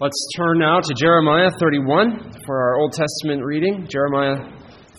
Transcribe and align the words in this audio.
Let's 0.00 0.28
turn 0.36 0.58
now 0.58 0.80
to 0.80 0.94
Jeremiah 0.94 1.50
31 1.58 2.42
for 2.44 2.58
our 2.58 2.76
Old 2.80 2.92
Testament 2.92 3.42
reading. 3.44 3.86
Jeremiah 3.88 4.36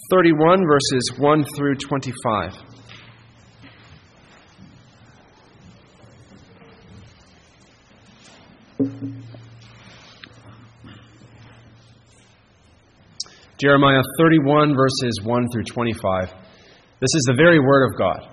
31, 0.09 0.63
verses 0.65 1.11
1 1.17 1.45
through 1.55 1.75
25. 1.75 2.53
Jeremiah 13.57 14.01
31, 14.19 14.75
verses 14.75 15.19
1 15.23 15.47
through 15.51 15.63
25. 15.63 16.29
This 16.99 17.13
is 17.15 17.23
the 17.27 17.35
very 17.35 17.59
word 17.59 17.91
of 17.91 17.97
God. 17.97 18.27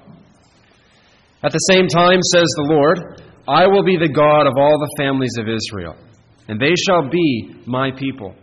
At 1.45 1.53
the 1.53 1.59
same 1.59 1.87
time, 1.89 2.19
says 2.33 2.47
the 2.57 2.67
Lord, 2.69 3.23
I 3.49 3.67
will 3.67 3.83
be 3.83 3.97
the 3.97 4.13
God 4.13 4.47
of 4.47 4.55
all 4.57 4.79
the 4.79 5.03
families 5.03 5.37
of 5.39 5.49
Israel, 5.49 5.97
and 6.49 6.61
they 6.61 6.75
shall 6.87 7.09
be 7.09 7.63
my 7.67 7.91
people. 7.91 8.37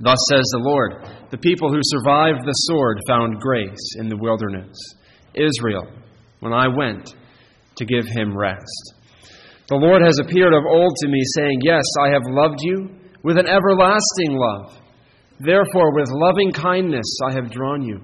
Thus 0.00 0.18
says 0.30 0.44
the 0.52 0.62
Lord 0.62 1.04
The 1.30 1.38
people 1.38 1.70
who 1.70 1.80
survived 1.82 2.46
the 2.46 2.52
sword 2.52 2.98
found 3.06 3.40
grace 3.40 3.96
in 3.98 4.08
the 4.08 4.16
wilderness. 4.16 4.76
Israel, 5.34 5.86
when 6.40 6.52
I 6.52 6.68
went 6.68 7.14
to 7.76 7.84
give 7.84 8.06
him 8.06 8.36
rest. 8.36 8.94
The 9.68 9.76
Lord 9.76 10.02
has 10.02 10.18
appeared 10.18 10.52
of 10.52 10.64
old 10.66 10.92
to 11.00 11.08
me, 11.08 11.22
saying, 11.36 11.60
Yes, 11.62 11.84
I 12.02 12.08
have 12.08 12.22
loved 12.26 12.58
you 12.60 12.88
with 13.22 13.38
an 13.38 13.46
everlasting 13.46 14.34
love. 14.34 14.80
Therefore, 15.38 15.94
with 15.94 16.08
loving 16.10 16.52
kindness 16.52 17.06
I 17.30 17.34
have 17.34 17.50
drawn 17.50 17.82
you. 17.82 18.00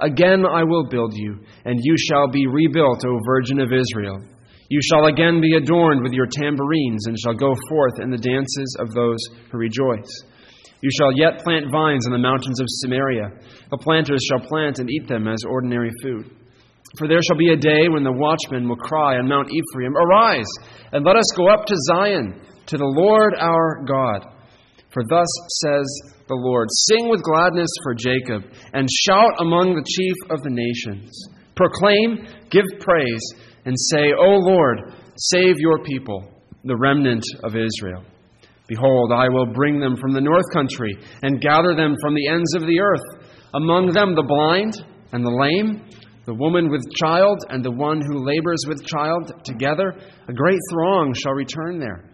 Again 0.00 0.44
I 0.44 0.62
will 0.62 0.88
build 0.88 1.14
you, 1.14 1.38
and 1.64 1.80
you 1.82 1.96
shall 1.96 2.28
be 2.28 2.46
rebuilt, 2.46 3.04
O 3.06 3.18
Virgin 3.24 3.60
of 3.60 3.72
Israel. 3.72 4.22
You 4.68 4.80
shall 4.82 5.06
again 5.06 5.40
be 5.40 5.56
adorned 5.56 6.02
with 6.02 6.12
your 6.12 6.26
tambourines, 6.26 7.06
and 7.06 7.16
shall 7.18 7.34
go 7.34 7.54
forth 7.68 8.00
in 8.00 8.10
the 8.10 8.18
dances 8.18 8.76
of 8.80 8.92
those 8.92 9.18
who 9.50 9.58
rejoice. 9.58 10.10
You 10.80 10.90
shall 10.96 11.12
yet 11.12 11.42
plant 11.42 11.70
vines 11.70 12.06
in 12.06 12.12
the 12.12 12.18
mountains 12.18 12.60
of 12.60 12.66
Samaria. 12.68 13.30
The 13.70 13.78
planters 13.78 14.22
shall 14.28 14.46
plant 14.46 14.78
and 14.78 14.90
eat 14.90 15.08
them 15.08 15.26
as 15.28 15.44
ordinary 15.48 15.90
food. 16.02 16.30
For 16.98 17.08
there 17.08 17.22
shall 17.22 17.36
be 17.36 17.52
a 17.52 17.56
day 17.56 17.88
when 17.88 18.04
the 18.04 18.12
watchman 18.12 18.68
will 18.68 18.76
cry 18.76 19.18
on 19.18 19.28
Mount 19.28 19.50
Ephraim, 19.50 19.96
Arise, 19.96 20.50
and 20.92 21.04
let 21.04 21.16
us 21.16 21.26
go 21.36 21.48
up 21.48 21.66
to 21.66 21.76
Zion, 21.88 22.40
to 22.66 22.76
the 22.76 22.84
Lord 22.84 23.34
our 23.38 23.84
God. 23.86 24.32
For 24.90 25.02
thus 25.08 25.28
says 25.62 25.86
the 26.28 26.34
Lord 26.34 26.68
Sing 26.70 27.08
with 27.10 27.22
gladness 27.22 27.70
for 27.82 27.94
Jacob, 27.94 28.44
and 28.72 28.88
shout 29.04 29.32
among 29.40 29.74
the 29.74 29.84
chief 29.84 30.14
of 30.30 30.42
the 30.42 30.50
nations. 30.50 31.12
Proclaim, 31.54 32.26
give 32.50 32.64
praise, 32.80 33.22
and 33.66 33.74
say, 33.90 34.12
O 34.18 34.38
Lord, 34.38 34.94
save 35.16 35.56
your 35.58 35.82
people, 35.82 36.24
the 36.64 36.76
remnant 36.76 37.24
of 37.44 37.54
Israel. 37.54 38.04
Behold, 38.68 39.12
I 39.12 39.28
will 39.28 39.52
bring 39.52 39.78
them 39.78 39.96
from 39.96 40.12
the 40.12 40.20
north 40.20 40.46
country, 40.52 40.96
and 41.22 41.40
gather 41.40 41.74
them 41.76 41.94
from 42.00 42.14
the 42.14 42.28
ends 42.28 42.54
of 42.54 42.62
the 42.62 42.80
earth. 42.80 43.26
Among 43.54 43.92
them 43.92 44.14
the 44.14 44.22
blind 44.22 44.74
and 45.12 45.24
the 45.24 45.30
lame, 45.30 45.88
the 46.26 46.34
woman 46.34 46.70
with 46.70 46.82
child 46.94 47.38
and 47.50 47.64
the 47.64 47.70
one 47.70 48.00
who 48.00 48.26
labors 48.26 48.64
with 48.66 48.84
child, 48.84 49.32
together 49.44 49.94
a 50.28 50.32
great 50.32 50.58
throng 50.72 51.14
shall 51.14 51.32
return 51.32 51.78
there. 51.78 52.04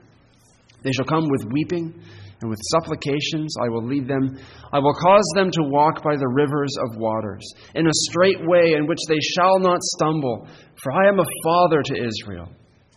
They 0.85 0.93
shall 0.93 1.07
come 1.07 1.29
with 1.31 1.51
weeping 1.53 2.03
and 2.43 2.51
with 2.51 2.61
supplications 2.73 3.55
I 3.65 3.69
will 3.69 3.87
lead 3.87 4.07
them. 4.07 4.37
I 4.73 4.79
will 4.79 4.95
cause 4.95 5.25
them 5.35 5.51
to 5.51 5.63
walk 5.63 6.03
by 6.03 6.17
the 6.17 6.29
rivers 6.29 6.75
of 6.85 7.01
waters, 7.01 7.47
in 7.75 7.87
a 7.87 8.01
straight 8.11 8.41
way 8.43 8.75
in 8.75 8.87
which 8.87 8.99
they 9.09 9.21
shall 9.35 9.59
not 9.59 9.81
stumble. 9.81 10.47
For 10.83 10.93
I 10.93 11.09
am 11.09 11.21
a 11.21 11.33
father 11.45 11.83
to 11.83 12.05
Israel, 12.05 12.49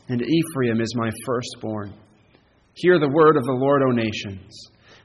and 0.10 0.22
Ephraim 0.22 0.82
is 0.82 0.94
my 0.96 1.10
firstborn. 1.26 1.94
Hear 2.74 3.00
the 3.00 3.10
word 3.10 3.38
of 3.38 3.44
the 3.46 3.54
Lord, 3.54 3.84
O 3.84 3.92
nations, 3.92 4.52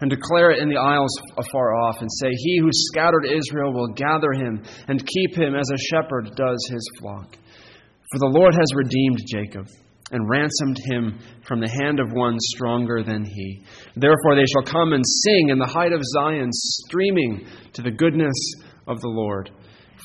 and 0.00 0.10
declare 0.10 0.50
it 0.50 0.62
in 0.62 0.68
the 0.68 0.80
isles 0.80 1.14
afar 1.38 1.74
off, 1.76 2.00
and 2.00 2.10
say, 2.10 2.30
He 2.32 2.58
who 2.58 2.70
scattered 2.72 3.26
Israel 3.26 3.72
will 3.72 3.92
gather 3.94 4.32
him 4.32 4.64
and 4.88 5.06
keep 5.06 5.36
him 5.36 5.54
as 5.54 5.70
a 5.70 5.78
shepherd 5.78 6.30
does 6.34 6.68
his 6.70 6.90
flock. 6.98 7.36
For 8.10 8.18
the 8.18 8.38
Lord 8.38 8.54
has 8.54 8.74
redeemed 8.74 9.18
Jacob 9.28 9.68
and 10.10 10.28
ransomed 10.28 10.76
him 10.86 11.18
from 11.46 11.60
the 11.60 11.70
hand 11.70 12.00
of 12.00 12.12
one 12.12 12.36
stronger 12.38 13.02
than 13.02 13.24
he. 13.24 13.62
Therefore 13.96 14.34
they 14.34 14.44
shall 14.46 14.72
come 14.72 14.92
and 14.92 15.04
sing 15.06 15.50
in 15.50 15.58
the 15.58 15.66
height 15.66 15.92
of 15.92 16.02
Zion, 16.02 16.48
streaming 16.52 17.46
to 17.74 17.82
the 17.82 17.90
goodness 17.90 18.34
of 18.86 19.00
the 19.00 19.08
Lord. 19.08 19.50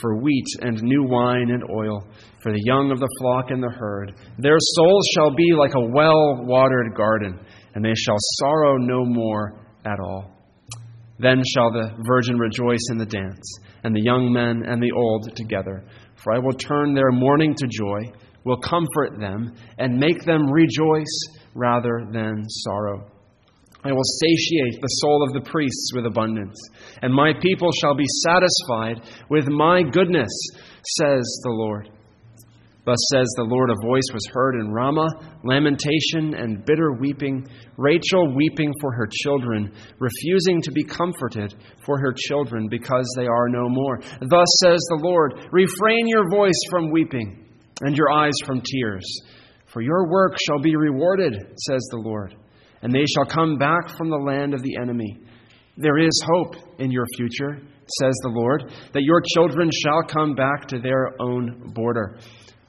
For 0.01 0.17
wheat 0.21 0.45
and 0.61 0.81
new 0.81 1.07
wine 1.07 1.49
and 1.49 1.63
oil, 1.71 2.05
for 2.43 2.51
the 2.51 2.61
young 2.65 2.91
of 2.91 2.99
the 2.99 3.09
flock 3.19 3.49
and 3.49 3.63
the 3.63 3.73
herd. 3.79 4.13
Their 4.37 4.57
souls 4.59 5.07
shall 5.15 5.33
be 5.33 5.53
like 5.57 5.73
a 5.73 5.89
well 5.93 6.45
watered 6.45 6.93
garden, 6.95 7.39
and 7.73 7.83
they 7.83 7.95
shall 7.95 8.17
sorrow 8.39 8.77
no 8.77 9.05
more 9.05 9.57
at 9.85 9.99
all. 9.99 10.31
Then 11.17 11.41
shall 11.53 11.71
the 11.71 11.91
virgin 12.05 12.37
rejoice 12.37 12.85
in 12.91 12.97
the 12.97 13.05
dance, 13.05 13.59
and 13.83 13.95
the 13.95 14.03
young 14.03 14.33
men 14.33 14.63
and 14.69 14.83
the 14.83 14.91
old 14.91 15.33
together. 15.35 15.85
For 16.21 16.33
I 16.33 16.39
will 16.39 16.53
turn 16.53 16.93
their 16.93 17.11
mourning 17.11 17.55
to 17.55 17.67
joy 17.67 18.11
will 18.45 18.57
comfort 18.57 19.19
them 19.19 19.53
and 19.77 19.97
make 19.97 20.23
them 20.23 20.49
rejoice 20.49 21.19
rather 21.53 22.07
than 22.11 22.43
sorrow. 22.47 23.11
I 23.83 23.91
will 23.91 24.03
satiate 24.03 24.81
the 24.81 24.87
soul 24.87 25.27
of 25.27 25.33
the 25.33 25.49
priests 25.49 25.91
with 25.93 26.05
abundance, 26.05 26.59
and 27.01 27.13
my 27.13 27.33
people 27.39 27.69
shall 27.71 27.95
be 27.95 28.07
satisfied 28.23 29.01
with 29.29 29.47
my 29.47 29.83
goodness, 29.83 30.31
says 30.97 31.23
the 31.43 31.51
Lord. 31.51 31.89
Thus 32.85 32.97
says 33.11 33.27
the 33.35 33.43
Lord, 33.43 33.71
a 33.71 33.87
voice 33.87 34.09
was 34.13 34.27
heard 34.31 34.55
in 34.55 34.71
Ramah, 34.71 35.39
lamentation 35.43 36.35
and 36.35 36.63
bitter 36.65 36.93
weeping, 36.93 37.47
Rachel 37.77 38.35
weeping 38.35 38.71
for 38.79 38.91
her 38.91 39.07
children, 39.23 39.71
refusing 39.99 40.61
to 40.61 40.71
be 40.71 40.83
comforted 40.83 41.55
for 41.83 41.99
her 41.99 42.13
children 42.15 42.67
because 42.69 43.11
they 43.15 43.25
are 43.25 43.49
no 43.49 43.69
more. 43.69 43.99
Thus 44.01 44.47
says 44.63 44.81
the 44.89 45.01
Lord, 45.01 45.47
refrain 45.51 46.07
your 46.07 46.29
voice 46.29 46.59
from 46.69 46.91
weeping 46.91 47.44
and 47.81 47.95
your 47.95 48.11
eyes 48.11 48.33
from 48.45 48.61
tears. 48.61 49.05
For 49.65 49.81
your 49.81 50.09
work 50.09 50.37
shall 50.47 50.59
be 50.59 50.75
rewarded, 50.75 51.33
says 51.33 51.85
the 51.91 51.97
Lord, 51.97 52.35
and 52.81 52.93
they 52.93 53.05
shall 53.13 53.25
come 53.25 53.57
back 53.57 53.97
from 53.97 54.09
the 54.09 54.17
land 54.17 54.53
of 54.53 54.61
the 54.61 54.77
enemy. 54.77 55.17
There 55.77 55.97
is 55.97 56.23
hope 56.25 56.55
in 56.79 56.91
your 56.91 57.05
future, 57.17 57.59
says 57.99 58.13
the 58.23 58.29
Lord, 58.29 58.71
that 58.93 59.03
your 59.03 59.21
children 59.35 59.69
shall 59.83 60.03
come 60.03 60.35
back 60.35 60.67
to 60.69 60.79
their 60.79 61.21
own 61.21 61.73
border. 61.73 62.17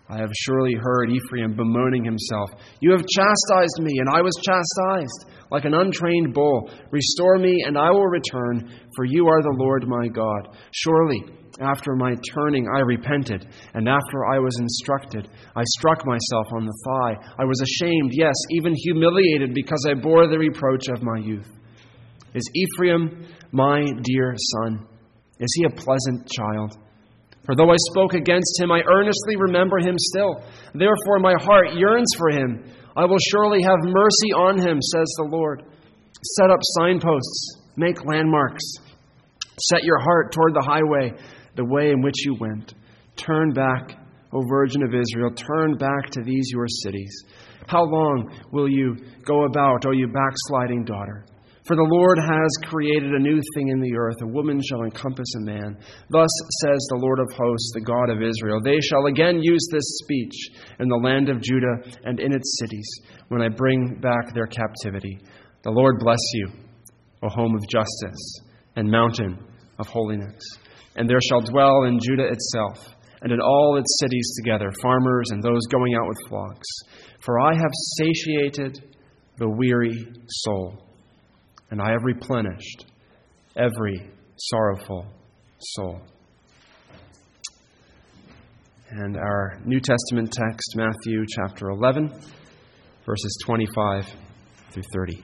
I 0.08 0.18
have 0.18 0.30
surely 0.44 0.74
heard 0.74 1.10
Ephraim 1.10 1.56
bemoaning 1.56 2.04
himself. 2.04 2.50
You 2.80 2.92
have 2.92 3.04
chastised 3.06 3.80
me, 3.80 3.98
and 3.98 4.08
I 4.08 4.22
was 4.22 4.34
chastised, 4.44 5.32
like 5.50 5.64
an 5.64 5.74
untrained 5.74 6.32
bull. 6.32 6.70
Restore 6.92 7.38
me, 7.38 7.64
and 7.66 7.76
I 7.76 7.90
will 7.90 8.06
return, 8.06 8.70
for 8.94 9.04
you 9.04 9.26
are 9.26 9.42
the 9.42 9.56
Lord 9.58 9.88
my 9.88 10.06
God. 10.06 10.56
Surely, 10.70 11.24
after 11.60 11.96
my 11.96 12.14
turning, 12.32 12.68
I 12.76 12.80
repented, 12.80 13.48
and 13.74 13.88
after 13.88 14.26
I 14.26 14.38
was 14.38 14.56
instructed, 14.60 15.28
I 15.56 15.62
struck 15.78 16.06
myself 16.06 16.46
on 16.52 16.66
the 16.66 16.82
thigh. 16.86 17.16
I 17.40 17.44
was 17.44 17.60
ashamed, 17.60 18.12
yes, 18.12 18.34
even 18.50 18.74
humiliated, 18.74 19.54
because 19.54 19.84
I 19.88 19.94
bore 19.94 20.28
the 20.28 20.38
reproach 20.38 20.86
of 20.88 21.02
my 21.02 21.18
youth. 21.18 21.50
Is 22.32 22.48
Ephraim 22.54 23.26
my 23.50 23.84
dear 24.02 24.34
son? 24.36 24.86
Is 25.40 25.52
he 25.56 25.64
a 25.64 25.70
pleasant 25.70 26.30
child? 26.30 26.76
For 27.46 27.54
though 27.54 27.70
I 27.70 27.76
spoke 27.90 28.14
against 28.14 28.60
him, 28.60 28.72
I 28.72 28.82
earnestly 28.82 29.36
remember 29.38 29.78
him 29.78 29.94
still. 29.96 30.42
Therefore, 30.74 31.20
my 31.20 31.34
heart 31.40 31.74
yearns 31.74 32.08
for 32.18 32.30
him. 32.30 32.64
I 32.96 33.04
will 33.04 33.18
surely 33.30 33.62
have 33.62 33.78
mercy 33.82 34.32
on 34.34 34.58
him, 34.58 34.82
says 34.82 35.06
the 35.16 35.28
Lord. 35.30 35.62
Set 36.38 36.50
up 36.50 36.58
signposts, 36.78 37.62
make 37.76 38.04
landmarks. 38.04 38.64
Set 39.70 39.84
your 39.84 40.00
heart 40.00 40.32
toward 40.32 40.54
the 40.54 40.66
highway 40.66 41.12
the 41.54 41.64
way 41.64 41.90
in 41.90 42.02
which 42.02 42.24
you 42.24 42.36
went. 42.38 42.74
Turn 43.16 43.52
back, 43.52 43.92
O 44.32 44.42
Virgin 44.48 44.82
of 44.82 44.94
Israel, 44.94 45.30
turn 45.30 45.76
back 45.76 46.10
to 46.10 46.22
these 46.22 46.50
your 46.52 46.66
cities. 46.68 47.24
How 47.66 47.84
long 47.84 48.30
will 48.53 48.68
you 48.68 48.97
go 49.24 49.44
about, 49.44 49.86
O 49.86 49.92
you 49.92 50.09
backsliding 50.09 50.84
daughter? 50.84 51.24
For 51.66 51.74
the 51.74 51.91
Lord 51.91 52.18
has 52.18 52.71
created 52.71 53.13
a 53.13 53.18
new 53.18 53.41
thing 53.54 53.68
in 53.68 53.80
the 53.80 53.97
earth. 53.97 54.16
A 54.22 54.27
woman 54.27 54.60
shall 54.63 54.84
encompass 54.84 55.27
a 55.36 55.45
man. 55.45 55.77
Thus 56.10 56.30
says 56.63 56.86
the 56.89 57.01
Lord 57.01 57.18
of 57.18 57.27
hosts, 57.33 57.72
the 57.74 57.80
God 57.80 58.09
of 58.09 58.22
Israel 58.22 58.60
They 58.63 58.80
shall 58.80 59.07
again 59.07 59.42
use 59.42 59.66
this 59.72 59.98
speech 60.03 60.51
in 60.78 60.89
the 60.89 60.97
land 61.03 61.28
of 61.28 61.42
Judah 61.42 61.83
and 62.04 62.21
in 62.21 62.33
its 62.33 62.59
cities, 62.60 62.89
when 63.28 63.42
I 63.42 63.48
bring 63.48 63.98
back 64.01 64.33
their 64.33 64.47
captivity. 64.47 65.18
The 65.63 65.72
Lord 65.72 65.98
bless 65.98 66.22
you, 66.34 66.48
O 67.22 67.28
home 67.28 67.57
of 67.57 67.69
justice 67.69 68.41
and 68.77 68.89
mountain 68.89 69.39
of 69.78 69.89
holiness 69.89 70.42
and 70.97 71.09
there 71.09 71.21
shall 71.28 71.42
dwell 71.42 71.84
in 71.84 72.01
Judah 72.01 72.28
itself, 72.28 72.95
and 73.22 73.30
in 73.30 73.41
all 73.41 73.77
its 73.77 73.98
cities 74.01 74.34
together, 74.42 74.71
farmers 74.83 75.27
and 75.30 75.42
those 75.42 75.66
going 75.71 75.95
out 75.95 76.09
with 76.09 76.28
flocks. 76.28 76.69
For 77.21 77.39
I 77.41 77.54
have 77.54 77.71
satiated 77.98 78.95
the 79.39 79.48
weary 79.48 80.07
soul, 80.27 80.85
and 81.71 81.80
I 81.80 81.91
have 81.91 82.04
replenished 82.04 82.86
every 83.57 84.10
sorrowful 84.36 85.07
soul. 85.59 86.01
And 88.91 89.16
our 89.16 89.59
New 89.65 89.80
Testament 89.80 90.33
text, 90.33 90.74
Matthew 90.77 91.24
chapter 91.28 91.71
11, 91.71 92.09
verses 93.04 93.39
25 93.45 94.07
through 94.71 94.83
30. 94.95 95.22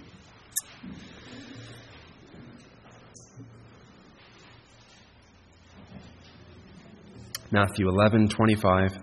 Matthew 7.52 7.86
11, 7.86 8.28
25 8.28 8.98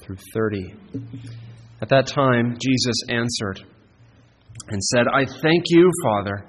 through 0.00 0.16
30. 0.34 0.74
At 1.82 1.88
that 1.90 2.06
time, 2.06 2.56
Jesus 2.58 2.96
answered 3.10 3.62
and 4.68 4.82
said, 4.82 5.06
I 5.06 5.26
thank 5.26 5.64
you, 5.66 5.90
Father, 6.02 6.46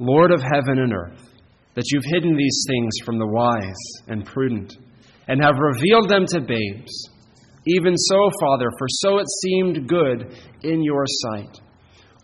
Lord 0.00 0.32
of 0.32 0.40
heaven 0.40 0.78
and 0.78 0.94
earth, 0.94 1.28
that 1.74 1.84
you've 1.92 2.06
hidden 2.06 2.34
these 2.34 2.64
things 2.66 2.90
from 3.04 3.18
the 3.18 3.26
wise 3.26 4.08
and 4.08 4.24
prudent, 4.24 4.72
and 5.28 5.42
have 5.42 5.58
revealed 5.58 6.08
them 6.08 6.24
to 6.28 6.40
babes. 6.40 7.10
Even 7.66 7.94
so, 7.96 8.30
Father, 8.40 8.70
for 8.78 8.86
so 8.88 9.18
it 9.18 9.26
seemed 9.42 9.86
good 9.86 10.34
in 10.62 10.82
your 10.82 11.04
sight. 11.06 11.60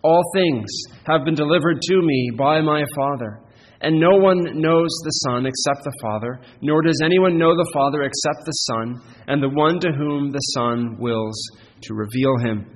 All 0.03 0.23
things 0.35 0.65
have 1.07 1.27
been 1.27 1.35
delivered 1.35 1.83
to 1.83 2.01
me 2.01 2.31
by 2.39 2.63
my 2.63 2.83
Father. 2.97 3.41
And 3.83 4.01
no 4.01 4.17
one 4.17 4.39
knows 4.59 4.89
the 5.05 5.11
Son 5.27 5.45
except 5.45 5.85
the 5.85 5.93
Father, 6.01 6.41
nor 6.63 6.81
does 6.81 7.03
anyone 7.05 7.37
know 7.37 7.55
the 7.55 7.71
Father 7.75 8.05
except 8.05 8.47
the 8.47 8.53
Son, 8.53 9.03
and 9.27 9.43
the 9.43 9.51
one 9.51 9.79
to 9.81 9.93
whom 9.93 10.33
the 10.33 10.39
Son 10.39 10.97
wills 10.99 11.37
to 11.83 11.93
reveal 11.93 12.39
him. 12.39 12.67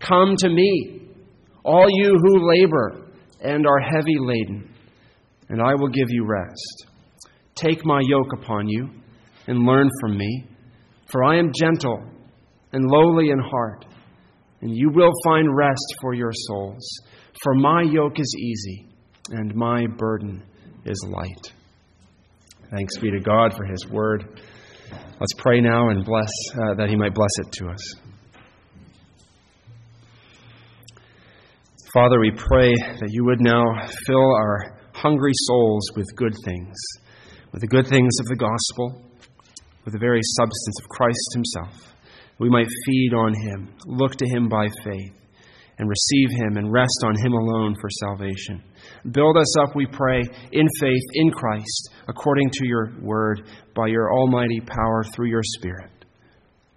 Come 0.00 0.36
to 0.36 0.50
me, 0.50 1.08
all 1.64 1.86
you 1.88 2.18
who 2.22 2.46
labor 2.46 3.07
and 3.40 3.66
are 3.66 3.80
heavy 3.80 4.16
laden, 4.18 4.74
and 5.48 5.60
I 5.60 5.74
will 5.74 5.88
give 5.88 6.08
you 6.08 6.26
rest. 6.26 6.86
Take 7.54 7.84
my 7.84 8.00
yoke 8.04 8.32
upon 8.34 8.68
you 8.68 8.88
and 9.46 9.66
learn 9.66 9.88
from 10.00 10.16
me, 10.16 10.46
for 11.10 11.24
I 11.24 11.38
am 11.38 11.52
gentle 11.58 12.02
and 12.72 12.84
lowly 12.84 13.30
in 13.30 13.38
heart, 13.38 13.84
and 14.60 14.76
you 14.76 14.90
will 14.90 15.12
find 15.24 15.56
rest 15.56 15.94
for 16.00 16.14
your 16.14 16.32
souls. 16.32 17.00
For 17.42 17.54
my 17.54 17.82
yoke 17.82 18.18
is 18.18 18.36
easy 18.38 18.88
and 19.30 19.54
my 19.54 19.86
burden 19.86 20.42
is 20.84 21.06
light. 21.08 21.52
Thanks 22.70 22.98
be 22.98 23.10
to 23.10 23.20
God 23.20 23.54
for 23.54 23.64
His 23.64 23.86
word. 23.88 24.40
Let's 24.90 25.34
pray 25.38 25.60
now 25.60 25.88
and 25.88 26.04
bless 26.04 26.30
uh, 26.52 26.74
that 26.74 26.88
He 26.88 26.96
might 26.96 27.14
bless 27.14 27.30
it 27.38 27.52
to 27.52 27.68
us. 27.68 28.07
Father, 31.94 32.20
we 32.20 32.30
pray 32.32 32.70
that 33.00 33.08
you 33.08 33.24
would 33.24 33.40
now 33.40 33.64
fill 34.06 34.34
our 34.34 34.78
hungry 34.92 35.32
souls 35.34 35.90
with 35.96 36.04
good 36.16 36.34
things, 36.44 36.76
with 37.50 37.62
the 37.62 37.66
good 37.66 37.86
things 37.86 38.12
of 38.20 38.26
the 38.26 38.36
gospel, 38.36 39.02
with 39.86 39.94
the 39.94 39.98
very 39.98 40.20
substance 40.22 40.76
of 40.82 40.88
Christ 40.90 41.28
Himself. 41.32 41.94
We 42.38 42.50
might 42.50 42.66
feed 42.84 43.14
on 43.14 43.32
Him, 43.32 43.74
look 43.86 44.16
to 44.16 44.28
Him 44.28 44.50
by 44.50 44.68
faith, 44.84 45.14
and 45.78 45.88
receive 45.88 46.28
Him 46.30 46.58
and 46.58 46.70
rest 46.70 47.04
on 47.04 47.16
Him 47.16 47.32
alone 47.32 47.74
for 47.80 47.88
salvation. 48.04 48.62
Build 49.10 49.38
us 49.38 49.56
up, 49.58 49.74
we 49.74 49.86
pray, 49.86 50.20
in 50.52 50.68
faith 50.80 51.02
in 51.14 51.30
Christ, 51.30 51.90
according 52.06 52.50
to 52.50 52.66
your 52.66 52.92
word, 53.00 53.48
by 53.74 53.86
your 53.86 54.12
almighty 54.12 54.60
power 54.60 55.04
through 55.14 55.28
your 55.28 55.42
Spirit. 55.42 56.04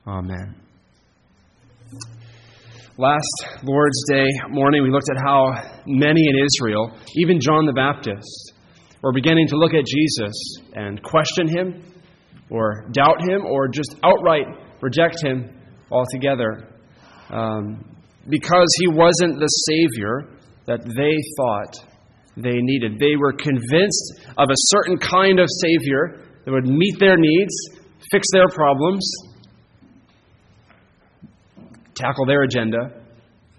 Amen. 0.07 0.55
Last 3.01 3.63
Lord's 3.63 4.03
Day 4.11 4.27
morning, 4.49 4.83
we 4.83 4.91
looked 4.91 5.09
at 5.09 5.17
how 5.25 5.53
many 5.87 6.21
in 6.21 6.35
Israel, 6.37 6.95
even 7.17 7.39
John 7.41 7.65
the 7.65 7.73
Baptist, 7.73 8.53
were 9.01 9.11
beginning 9.11 9.47
to 9.47 9.55
look 9.55 9.73
at 9.73 9.87
Jesus 9.87 10.31
and 10.75 11.01
question 11.01 11.47
him, 11.47 11.83
or 12.51 12.85
doubt 12.91 13.27
him, 13.27 13.43
or 13.43 13.69
just 13.69 13.95
outright 14.03 14.45
reject 14.81 15.17
him 15.23 15.49
altogether. 15.89 16.77
Um, 17.31 17.83
because 18.29 18.69
he 18.79 18.87
wasn't 18.89 19.39
the 19.39 19.47
Savior 19.47 20.37
that 20.67 20.85
they 20.85 21.17
thought 21.37 21.73
they 22.37 22.61
needed. 22.61 22.99
They 22.99 23.15
were 23.15 23.33
convinced 23.33 24.21
of 24.37 24.47
a 24.51 24.61
certain 24.77 24.99
kind 24.99 25.39
of 25.39 25.47
Savior 25.59 26.21
that 26.45 26.51
would 26.51 26.67
meet 26.67 26.99
their 26.99 27.17
needs, 27.17 27.55
fix 28.11 28.27
their 28.31 28.47
problems, 28.49 29.09
tackle 32.01 32.25
their 32.25 32.41
agenda. 32.41 33.05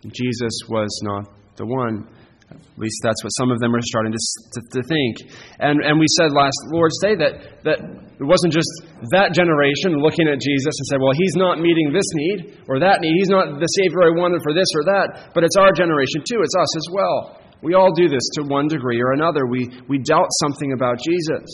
Jesus 0.02 0.66
was 0.66 0.90
not 1.02 1.30
the 1.56 1.66
one. 1.66 2.10
At 2.50 2.76
least 2.76 3.00
that's 3.00 3.22
what 3.24 3.30
some 3.38 3.48
of 3.48 3.60
them 3.60 3.72
are 3.72 3.80
starting 3.80 4.12
to, 4.12 4.18
to, 4.18 4.60
to, 4.76 4.80
think. 4.84 5.32
And, 5.56 5.80
and 5.80 5.96
we 5.96 6.04
said 6.18 6.36
last 6.36 6.58
Lord's 6.68 6.98
Day 7.00 7.16
that, 7.16 7.64
that 7.64 7.78
it 7.80 8.26
wasn't 8.26 8.52
just 8.52 8.68
that 9.14 9.32
generation 9.32 9.96
looking 9.96 10.28
at 10.28 10.36
Jesus 10.36 10.74
and 10.76 10.86
said, 10.92 11.00
well, 11.00 11.16
he's 11.16 11.32
not 11.32 11.64
meeting 11.64 11.94
this 11.94 12.04
need 12.12 12.60
or 12.68 12.76
that 12.80 13.00
need. 13.00 13.14
He's 13.16 13.32
not 13.32 13.56
the 13.56 13.72
Savior 13.80 14.04
I 14.04 14.12
wanted 14.12 14.44
for 14.44 14.52
this 14.52 14.68
or 14.76 14.84
that. 14.84 15.32
But 15.32 15.44
it's 15.48 15.56
our 15.56 15.72
generation 15.72 16.20
too. 16.28 16.44
It's 16.44 16.56
us 16.58 16.72
as 16.76 16.88
well. 16.92 17.40
We 17.62 17.72
all 17.72 17.94
do 17.94 18.10
this 18.10 18.26
to 18.36 18.42
one 18.44 18.68
degree 18.68 19.00
or 19.00 19.12
another. 19.12 19.46
We, 19.46 19.70
we 19.88 19.96
doubt 20.02 20.28
something 20.44 20.72
about 20.74 20.98
Jesus 21.00 21.46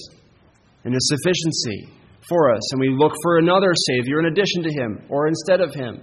and 0.83 0.95
his 0.95 1.07
sufficiency 1.15 1.95
for 2.29 2.53
us, 2.53 2.73
and 2.73 2.81
we 2.81 2.91
look 2.91 3.13
for 3.23 3.39
another 3.39 3.73
Savior 3.89 4.21
in 4.21 4.27
addition 4.27 4.63
to 4.63 4.73
him 4.73 5.05
or 5.09 5.29
instead 5.29 5.61
of 5.61 5.75
him 5.75 6.03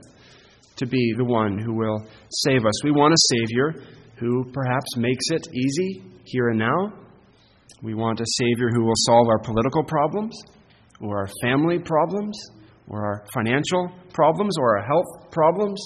to 0.77 0.85
be 0.85 1.13
the 1.17 1.25
one 1.25 1.57
who 1.57 1.73
will 1.73 2.05
save 2.29 2.65
us. 2.65 2.83
We 2.83 2.91
want 2.91 3.13
a 3.13 3.35
Savior 3.35 3.85
who 4.19 4.45
perhaps 4.51 4.97
makes 4.97 5.25
it 5.29 5.47
easy 5.53 6.03
here 6.25 6.49
and 6.49 6.59
now. 6.59 6.93
We 7.81 7.93
want 7.93 8.19
a 8.19 8.25
Savior 8.25 8.69
who 8.73 8.83
will 8.83 8.93
solve 8.95 9.27
our 9.27 9.39
political 9.39 9.83
problems 9.83 10.37
or 11.01 11.19
our 11.19 11.29
family 11.43 11.79
problems 11.79 12.39
or 12.87 13.05
our 13.05 13.25
financial 13.33 13.91
problems 14.13 14.57
or 14.57 14.77
our 14.77 14.85
health 14.85 15.31
problems. 15.31 15.81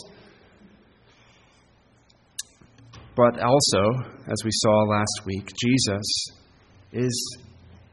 But 3.15 3.39
also, 3.39 3.83
as 4.27 4.43
we 4.45 4.51
saw 4.51 4.83
last 4.83 5.21
week, 5.25 5.49
Jesus 5.61 6.25
is 6.93 7.37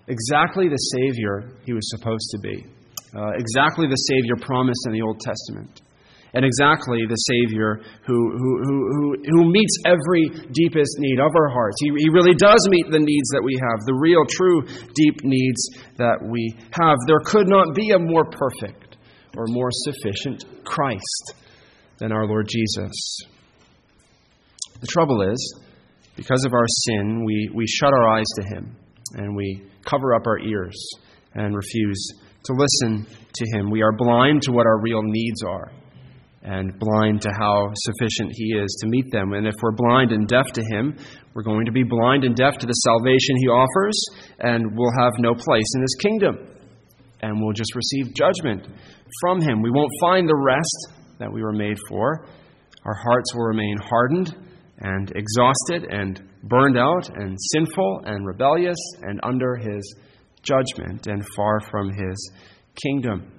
exactly 0.08 0.68
the 0.68 0.76
Savior 0.76 1.50
he 1.64 1.72
was 1.72 1.90
supposed 1.90 2.28
to 2.30 2.38
be, 2.38 2.66
uh, 3.16 3.32
exactly 3.36 3.86
the 3.88 3.96
Savior 3.96 4.36
promised 4.40 4.86
in 4.86 4.92
the 4.92 5.02
Old 5.02 5.20
Testament, 5.20 5.82
and 6.34 6.44
exactly 6.44 7.00
the 7.08 7.16
Savior 7.16 7.80
who, 8.04 8.14
who, 8.36 8.52
who, 8.64 9.16
who, 9.24 9.50
meets 9.50 9.78
every 9.86 10.28
deepest 10.52 10.98
need 10.98 11.20
of 11.20 11.32
our 11.34 11.48
hearts. 11.48 11.76
He, 11.80 11.90
he 11.96 12.08
really 12.10 12.34
does 12.34 12.60
meet 12.68 12.90
the 12.90 12.98
needs 12.98 13.28
that 13.30 13.42
we 13.42 13.54
have, 13.54 13.84
the 13.86 13.94
real, 13.94 14.24
true, 14.28 14.62
deep 14.94 15.24
needs 15.24 15.60
that 15.96 16.18
we 16.22 16.54
have. 16.72 16.96
There 17.06 17.20
could 17.24 17.48
not 17.48 17.74
be 17.74 17.90
a 17.90 17.98
more 17.98 18.24
perfect 18.24 18.96
or 19.36 19.46
more 19.48 19.70
sufficient 19.70 20.44
Christ 20.64 21.34
than 21.98 22.12
our 22.12 22.26
Lord 22.26 22.48
Jesus. 22.48 23.18
The 24.80 24.86
trouble 24.88 25.22
is, 25.22 25.60
because 26.16 26.44
of 26.44 26.52
our 26.52 26.66
sin, 26.68 27.24
we, 27.24 27.50
we 27.54 27.66
shut 27.66 27.92
our 27.92 28.08
eyes 28.08 28.26
to 28.36 28.42
Him 28.42 28.76
and 29.14 29.36
we 29.36 29.62
cover 29.84 30.14
up 30.14 30.26
our 30.26 30.38
ears 30.38 30.76
and 31.34 31.54
refuse 31.54 32.12
to 32.44 32.52
listen 32.52 33.06
to 33.34 33.56
Him. 33.56 33.70
We 33.70 33.82
are 33.82 33.92
blind 33.92 34.42
to 34.42 34.52
what 34.52 34.66
our 34.66 34.80
real 34.80 35.02
needs 35.02 35.42
are 35.42 35.70
and 36.46 36.78
blind 36.78 37.20
to 37.22 37.30
how 37.38 37.68
sufficient 37.74 38.32
He 38.32 38.54
is 38.54 38.78
to 38.80 38.88
meet 38.88 39.10
them. 39.10 39.32
And 39.32 39.46
if 39.46 39.54
we're 39.60 39.74
blind 39.74 40.12
and 40.12 40.28
deaf 40.28 40.46
to 40.52 40.62
Him, 40.70 40.96
we're 41.34 41.42
going 41.42 41.66
to 41.66 41.72
be 41.72 41.82
blind 41.82 42.24
and 42.24 42.36
deaf 42.36 42.56
to 42.58 42.66
the 42.66 42.72
salvation 42.72 43.36
He 43.36 43.48
offers, 43.48 44.00
and 44.38 44.78
we'll 44.78 44.94
have 44.98 45.12
no 45.18 45.34
place 45.34 45.66
in 45.74 45.82
His 45.82 45.96
kingdom. 46.00 46.38
And 47.20 47.42
we'll 47.42 47.52
just 47.52 47.74
receive 47.74 48.14
judgment 48.14 48.66
from 49.20 49.42
Him. 49.42 49.60
We 49.60 49.70
won't 49.70 49.92
find 50.00 50.28
the 50.28 50.36
rest 50.36 51.18
that 51.18 51.32
we 51.32 51.42
were 51.42 51.52
made 51.52 51.78
for. 51.88 52.26
Our 52.84 52.94
hearts 52.94 53.34
will 53.34 53.46
remain 53.46 53.76
hardened 53.78 54.36
and 54.78 55.12
exhausted 55.16 55.90
and 55.90 56.22
burned 56.44 56.78
out 56.78 57.08
and 57.16 57.36
sinful 57.52 58.02
and 58.04 58.24
rebellious 58.24 58.78
and 59.02 59.18
under 59.24 59.56
his 59.56 59.96
judgment 60.42 61.06
and 61.08 61.26
far 61.34 61.60
from 61.60 61.90
his 61.90 62.32
kingdom. 62.80 63.32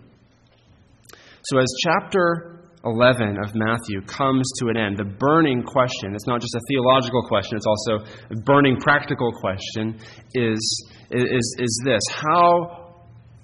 So, 1.43 1.59
as 1.59 1.73
chapter 1.85 2.56
11 2.85 3.37
of 3.43 3.55
Matthew 3.55 4.01
comes 4.05 4.49
to 4.59 4.69
an 4.69 4.77
end, 4.77 4.97
the 4.97 5.03
burning 5.17 5.63
question, 5.63 6.13
it's 6.13 6.27
not 6.27 6.41
just 6.41 6.55
a 6.55 6.61
theological 6.69 7.23
question, 7.27 7.57
it's 7.57 7.65
also 7.65 8.05
a 8.29 8.35
burning 8.41 8.77
practical 8.79 9.31
question, 9.31 9.99
is, 10.33 10.87
is, 11.11 11.55
is 11.59 11.81
this 11.83 12.01
How 12.09 12.93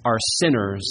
are 0.04 0.18
sinners 0.38 0.84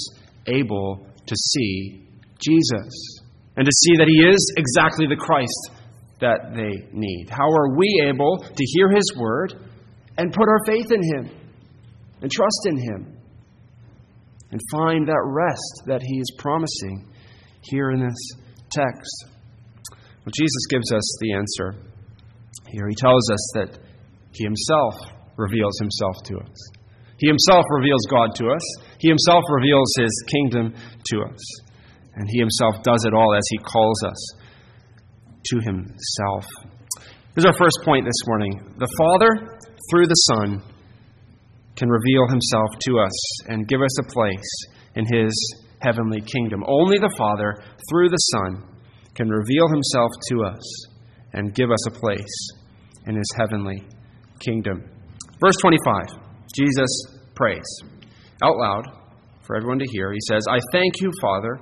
able 0.48 1.08
to 1.26 1.36
see 1.36 2.08
Jesus? 2.40 3.20
And 3.56 3.66
to 3.66 3.72
see 3.72 3.98
that 3.98 4.08
he 4.08 4.28
is 4.28 4.54
exactly 4.58 5.06
the 5.08 5.16
Christ 5.16 5.84
that 6.24 6.56
they 6.56 6.88
need? 6.94 7.28
How 7.30 7.48
are 7.48 7.78
we 7.78 7.88
able 8.08 8.38
to 8.40 8.64
hear 8.74 8.90
His 8.90 9.14
word 9.18 9.54
and 10.18 10.34
put 10.34 10.48
our 10.48 10.60
faith 10.66 10.92
in 10.92 11.04
Him 11.04 11.38
and 12.22 12.32
trust 12.32 12.62
in 12.66 12.78
Him 12.78 13.18
and 14.52 14.62
find 14.72 15.08
that 15.08 15.22
rest 15.26 15.84
that 15.88 16.02
He 16.02 16.18
is 16.18 16.32
promising 16.38 17.10
here 17.64 17.92
in 17.92 18.00
this 18.00 18.16
text? 18.72 19.26
Well, 19.92 20.34
Jesus 20.34 20.66
gives 20.70 20.92
us 20.92 21.18
the 21.22 21.34
answer 21.34 21.76
here. 22.68 22.88
He 22.88 22.96
tells 22.96 23.30
us 23.30 23.52
that 23.56 23.80
He 24.32 24.44
Himself 24.44 24.96
reveals 25.38 25.78
Himself 25.80 26.16
to 26.26 26.38
us. 26.38 26.70
He 27.18 27.28
Himself 27.28 27.66
reveals 27.70 28.06
God 28.10 28.36
to 28.36 28.48
us. 28.50 28.62
He 29.00 29.10
Himself 29.10 29.44
reveals 29.50 29.92
His 29.98 30.24
kingdom 30.28 30.74
to 30.74 31.22
us. 31.22 31.42
And 32.16 32.28
He 32.30 32.40
Himself 32.40 32.84
does 32.84 33.04
it 33.06 33.14
all 33.14 33.34
as 33.36 33.44
He 33.50 33.58
calls 33.58 34.04
us 34.04 34.44
to 35.46 35.60
himself. 35.60 36.46
Here's 37.36 37.46
our 37.46 37.58
first 37.58 37.80
point 37.84 38.06
this 38.06 38.28
morning. 38.28 38.76
The 38.78 38.88
Father, 38.98 39.58
through 39.90 40.08
the 40.08 40.14
Son, 40.14 40.62
can 41.76 41.90
reveal 41.90 42.28
himself 42.28 42.70
to 42.82 43.00
us 43.00 43.48
and 43.50 43.68
give 43.68 43.82
us 43.82 44.00
a 44.00 44.04
place 44.04 44.66
in 44.96 45.06
his 45.06 45.34
heavenly 45.84 46.22
kingdom. 46.22 46.64
Only 46.68 46.98
the 46.98 47.14
Father, 47.18 47.56
through 47.90 48.10
the 48.10 48.18
Son, 48.18 48.64
can 49.16 49.30
reveal 49.30 49.68
himself 49.68 50.12
to 50.30 50.44
us 50.44 50.86
and 51.34 51.54
give 51.54 51.72
us 51.72 51.88
a 51.88 52.00
place 52.00 52.50
in 53.06 53.16
his 53.16 53.30
heavenly 53.38 53.84
kingdom. 54.40 54.84
Verse 55.40 55.56
25, 55.62 56.20
Jesus 56.56 56.90
prays 57.36 57.66
out 58.44 58.58
loud 58.58 58.86
for 59.42 59.56
everyone 59.56 59.80
to 59.80 59.86
hear. 59.92 60.12
He 60.12 60.20
says, 60.28 60.46
I 60.50 60.60
thank 60.72 61.02
you, 61.02 61.12
Father, 61.22 61.60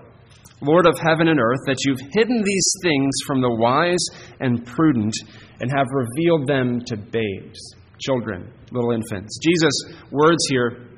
Lord 0.62 0.86
of 0.86 1.00
heaven 1.00 1.28
and 1.28 1.40
earth, 1.40 1.62
that 1.66 1.84
you've 1.86 2.12
hidden 2.12 2.44
these 2.44 2.74
things 2.84 3.12
from 3.25 3.42
the 3.42 3.56
wise 3.56 4.06
and 4.40 4.66
prudent 4.66 5.13
and 5.60 5.72
have 5.72 5.88
revealed 5.92 6.48
them 6.48 6.80
to 6.86 6.96
babes, 6.96 7.60
children, 8.00 8.54
little 8.72 8.92
infants. 8.92 9.40
Jesus' 9.44 9.96
words 10.12 10.46
here 10.50 10.90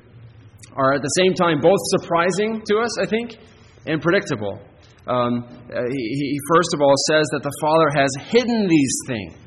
are 0.75 0.93
at 0.93 1.01
the 1.01 1.13
same 1.21 1.33
time 1.33 1.59
both 1.61 1.79
surprising 1.99 2.61
to 2.67 2.77
us, 2.79 2.97
I 2.99 3.05
think, 3.05 3.37
and 3.85 4.01
predictable. 4.01 4.59
Um, 5.05 5.43
he, 5.69 6.03
he, 6.15 6.39
first 6.55 6.73
of 6.73 6.81
all 6.81 6.95
says 7.09 7.27
that 7.33 7.43
the 7.43 7.53
Father 7.59 7.89
has 7.95 8.09
hidden 8.31 8.67
these 8.67 8.97
things. 9.07 9.37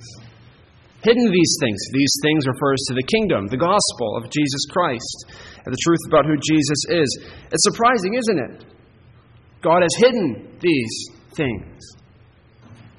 Hidden 1.03 1.31
these 1.31 1.57
things. 1.61 1.81
These 1.93 2.15
things 2.23 2.47
refers 2.47 2.83
to 2.89 2.95
the 2.95 3.03
kingdom, 3.03 3.47
the 3.47 3.57
gospel 3.57 4.17
of 4.17 4.31
Jesus 4.31 4.67
Christ, 4.71 5.27
and 5.65 5.73
the 5.73 5.79
truth 5.83 6.01
about 6.09 6.27
who 6.27 6.37
Jesus 6.37 6.81
is. 6.89 7.09
It's 7.53 7.65
surprising, 7.65 8.15
isn't 8.15 8.39
it? 8.39 8.65
God 9.63 9.83
has 9.83 9.95
hidden 9.97 10.59
these 10.61 11.09
things. 11.37 11.81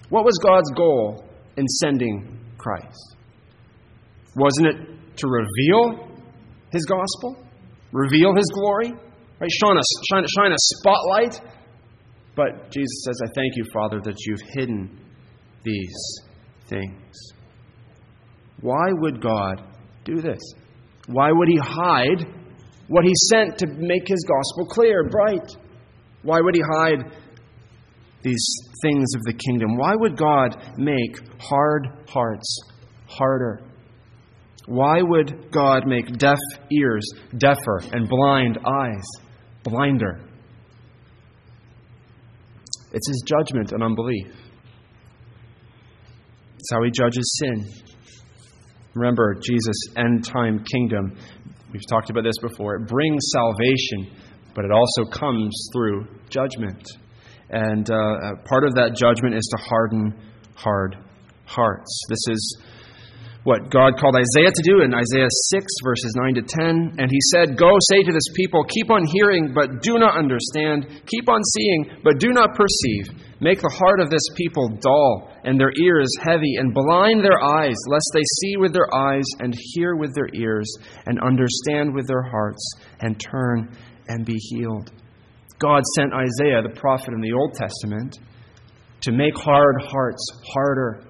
What 0.10 0.25
was 0.25 0.39
God's 0.41 0.72
goal 0.72 1.25
in 1.57 1.67
sending 1.84 2.39
Christ? 2.57 3.15
Wasn't 4.36 4.67
it 4.67 5.17
to 5.17 5.27
reveal 5.27 6.10
his 6.72 6.86
gospel? 6.86 7.46
Reveal 7.91 8.36
his 8.36 8.50
glory? 8.53 8.91
Right? 9.39 9.51
Shine 9.51 9.77
a, 9.77 9.82
shine, 10.10 10.25
shine 10.36 10.51
a 10.51 10.58
spotlight? 10.58 11.41
But 12.36 12.72
Jesus 12.72 13.03
says, 13.06 13.20
I 13.24 13.27
thank 13.34 13.56
you, 13.56 13.63
Father, 13.74 14.00
that 14.03 14.15
you've 14.25 14.41
hidden 14.53 15.00
these 15.63 16.20
things. 16.70 17.34
Why 18.62 18.88
would 18.91 19.22
God 19.22 19.63
do 20.03 20.22
this? 20.22 20.39
Why 21.08 21.32
would 21.32 21.48
he 21.48 21.60
hide 21.62 22.25
what 22.88 23.06
he 23.06 23.13
sent 23.29 23.58
to 23.60 23.67
make 23.67 24.08
his 24.08 24.25
gospel 24.27 24.65
clear, 24.70 25.10
bright? 25.10 25.56
Why 26.24 26.39
would 26.41 26.56
he 26.56 26.62
hide 26.75 27.12
these 28.24 28.46
things 28.82 29.06
of 29.15 29.22
the 29.24 29.34
kingdom? 29.34 29.77
Why 29.77 29.96
would 29.96 30.17
God 30.17 30.58
make 30.77 31.17
hard 31.39 31.88
hearts 32.08 32.60
harder? 33.08 33.62
Why 34.67 35.01
would 35.01 35.50
God 35.50 35.88
make 35.88 36.17
deaf 36.17 36.38
ears 36.71 37.09
deafer 37.38 37.79
and 37.93 38.07
blind 38.07 38.59
eyes 38.65 39.05
blinder? 39.63 40.19
It's 42.91 43.07
his 43.07 43.24
judgment 43.25 43.74
on 43.74 43.81
unbelief. 43.81 44.27
It's 46.55 46.69
how 46.71 46.83
he 46.83 46.91
judges 46.91 47.39
sin. 47.39 47.65
Remember, 48.93 49.36
Jesus' 49.36 49.93
end 49.95 50.25
time 50.25 50.65
kingdom, 50.69 51.17
we've 51.71 51.88
talked 51.89 52.09
about 52.09 52.25
this 52.25 52.38
before, 52.41 52.75
it 52.75 52.88
brings 52.88 53.24
salvation, 53.31 54.17
but 54.53 54.65
it 54.65 54.71
also 54.71 55.05
comes 55.12 55.69
through 55.71 56.07
judgment. 56.29 56.86
And 57.50 57.89
uh, 57.89 58.36
part 58.43 58.65
of 58.65 58.74
that 58.75 58.95
judgment 58.97 59.33
is 59.36 59.47
to 59.55 59.63
harden 59.63 60.13
hard 60.55 60.97
hearts. 61.45 62.01
This 62.09 62.36
is 62.36 62.62
what 63.47 63.71
God 63.71 63.95
called 63.95 64.19
Isaiah 64.19 64.51
to 64.51 64.63
do 64.67 64.83
in 64.83 64.91
Isaiah 64.91 65.31
6, 65.31 65.65
verses 65.81 66.11
9 66.19 66.35
to 66.35 66.41
10. 66.41 66.99
And 66.99 67.07
he 67.07 67.19
said, 67.31 67.55
Go 67.55 67.71
say 67.79 68.03
to 68.03 68.11
this 68.11 68.27
people, 68.35 68.65
keep 68.67 68.91
on 68.91 69.07
hearing, 69.07 69.53
but 69.55 69.81
do 69.81 69.97
not 69.97 70.19
understand. 70.19 70.83
Keep 71.07 71.29
on 71.29 71.39
seeing, 71.55 72.03
but 72.03 72.19
do 72.19 72.35
not 72.35 72.59
perceive. 72.59 73.07
Make 73.39 73.61
the 73.61 73.71
heart 73.71 74.01
of 74.01 74.09
this 74.09 74.27
people 74.35 74.67
dull, 74.81 75.31
and 75.45 75.57
their 75.57 75.71
ears 75.81 76.11
heavy, 76.19 76.59
and 76.59 76.73
blind 76.73 77.23
their 77.23 77.39
eyes, 77.41 77.77
lest 77.87 78.11
they 78.13 78.27
see 78.41 78.57
with 78.57 78.73
their 78.73 78.93
eyes, 78.93 79.23
and 79.39 79.55
hear 79.55 79.95
with 79.95 80.13
their 80.13 80.27
ears, 80.35 80.69
and 81.05 81.17
understand 81.21 81.95
with 81.95 82.05
their 82.05 82.23
hearts, 82.23 82.61
and 82.99 83.17
turn 83.17 83.71
and 84.09 84.25
be 84.25 84.35
healed. 84.35 84.91
God 85.57 85.83
sent 85.95 86.11
Isaiah, 86.11 86.63
the 86.63 86.75
prophet 86.75 87.13
in 87.13 87.21
the 87.21 87.31
Old 87.31 87.53
Testament, 87.53 88.19
to 89.03 89.13
make 89.13 89.37
hard 89.37 89.81
hearts 89.87 90.25
harder 90.53 91.06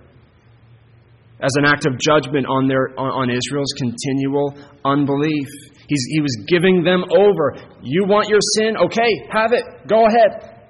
as 1.41 1.51
an 1.55 1.65
act 1.65 1.85
of 1.85 1.97
judgment 1.99 2.45
on, 2.47 2.67
their, 2.67 2.97
on 2.99 3.29
Israel's 3.29 3.73
continual 3.77 4.57
unbelief. 4.83 5.47
He's, 5.87 6.03
he 6.09 6.21
was 6.21 6.35
giving 6.47 6.83
them 6.83 7.03
over. 7.11 7.55
You 7.81 8.05
want 8.05 8.27
your 8.27 8.39
sin? 8.55 8.75
Okay, 8.75 9.27
have 9.31 9.53
it. 9.53 9.63
Go 9.87 10.05
ahead. 10.05 10.65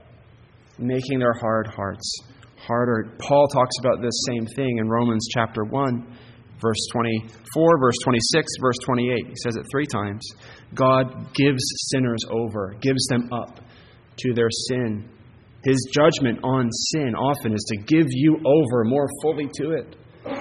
Making 0.77 1.19
their 1.19 1.33
hard 1.33 1.67
hearts 1.67 2.21
harder. 2.67 3.15
Paul 3.17 3.47
talks 3.47 3.75
about 3.79 4.01
this 4.01 4.13
same 4.27 4.45
thing 4.45 4.77
in 4.77 4.89
Romans 4.89 5.25
chapter 5.33 5.63
1, 5.63 6.17
verse 6.61 6.87
24, 6.91 7.79
verse 7.79 7.95
26, 8.03 8.47
verse 8.61 8.77
28. 8.85 9.27
He 9.27 9.33
says 9.35 9.55
it 9.55 9.65
three 9.71 9.85
times. 9.85 10.27
God 10.75 11.33
gives 11.33 11.63
sinners 11.91 12.19
over, 12.29 12.75
gives 12.81 13.07
them 13.07 13.29
up 13.31 13.61
to 14.17 14.33
their 14.33 14.49
sin. 14.67 15.09
His 15.63 15.89
judgment 15.93 16.39
on 16.43 16.69
sin 16.71 17.15
often 17.15 17.53
is 17.53 17.65
to 17.69 17.77
give 17.77 18.07
you 18.09 18.37
over 18.45 18.83
more 18.83 19.07
fully 19.21 19.47
to 19.55 19.71
it. 19.71 19.95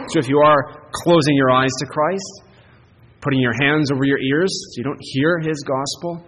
So 0.08 0.18
if 0.18 0.28
you 0.28 0.38
are 0.38 0.88
closing 0.92 1.34
your 1.34 1.50
eyes 1.50 1.70
to 1.78 1.86
Christ, 1.86 2.42
putting 3.20 3.40
your 3.40 3.54
hands 3.60 3.90
over 3.92 4.04
your 4.04 4.18
ears 4.18 4.50
so 4.50 4.78
you 4.78 4.84
don't 4.84 5.00
hear 5.00 5.38
his 5.38 5.62
gospel, 5.62 6.24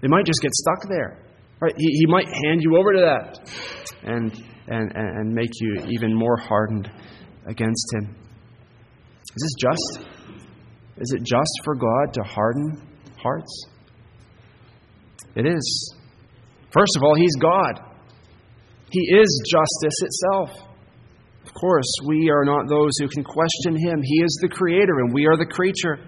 they 0.00 0.08
might 0.08 0.26
just 0.26 0.40
get 0.42 0.52
stuck 0.52 0.88
there. 0.88 1.24
Right? 1.60 1.74
He, 1.76 1.86
he 1.86 2.06
might 2.06 2.26
hand 2.26 2.60
you 2.62 2.76
over 2.76 2.92
to 2.92 3.00
that 3.00 3.50
and, 4.04 4.32
and, 4.68 4.92
and 4.94 5.32
make 5.32 5.50
you 5.60 5.86
even 5.90 6.14
more 6.14 6.36
hardened 6.36 6.90
against 7.46 7.86
him. 7.94 8.16
Is 9.34 9.42
this 9.42 9.70
just? 9.70 10.08
Is 10.98 11.12
it 11.16 11.22
just 11.24 11.60
for 11.64 11.74
God 11.74 12.12
to 12.14 12.22
harden 12.22 12.86
hearts? 13.16 13.66
It 15.34 15.46
is. 15.46 15.94
First 16.70 16.96
of 16.96 17.02
all, 17.02 17.14
He's 17.14 17.36
God. 17.40 17.80
He 18.90 19.00
is 19.00 19.42
justice 19.50 20.02
itself. 20.02 20.71
Of 21.44 21.54
course, 21.54 21.90
we 22.06 22.30
are 22.30 22.44
not 22.44 22.68
those 22.68 22.92
who 23.00 23.08
can 23.08 23.24
question 23.24 23.76
him. 23.76 24.00
He 24.02 24.22
is 24.22 24.38
the 24.42 24.48
creator 24.48 25.00
and 25.00 25.12
we 25.12 25.26
are 25.26 25.36
the 25.36 25.46
creature. 25.46 25.98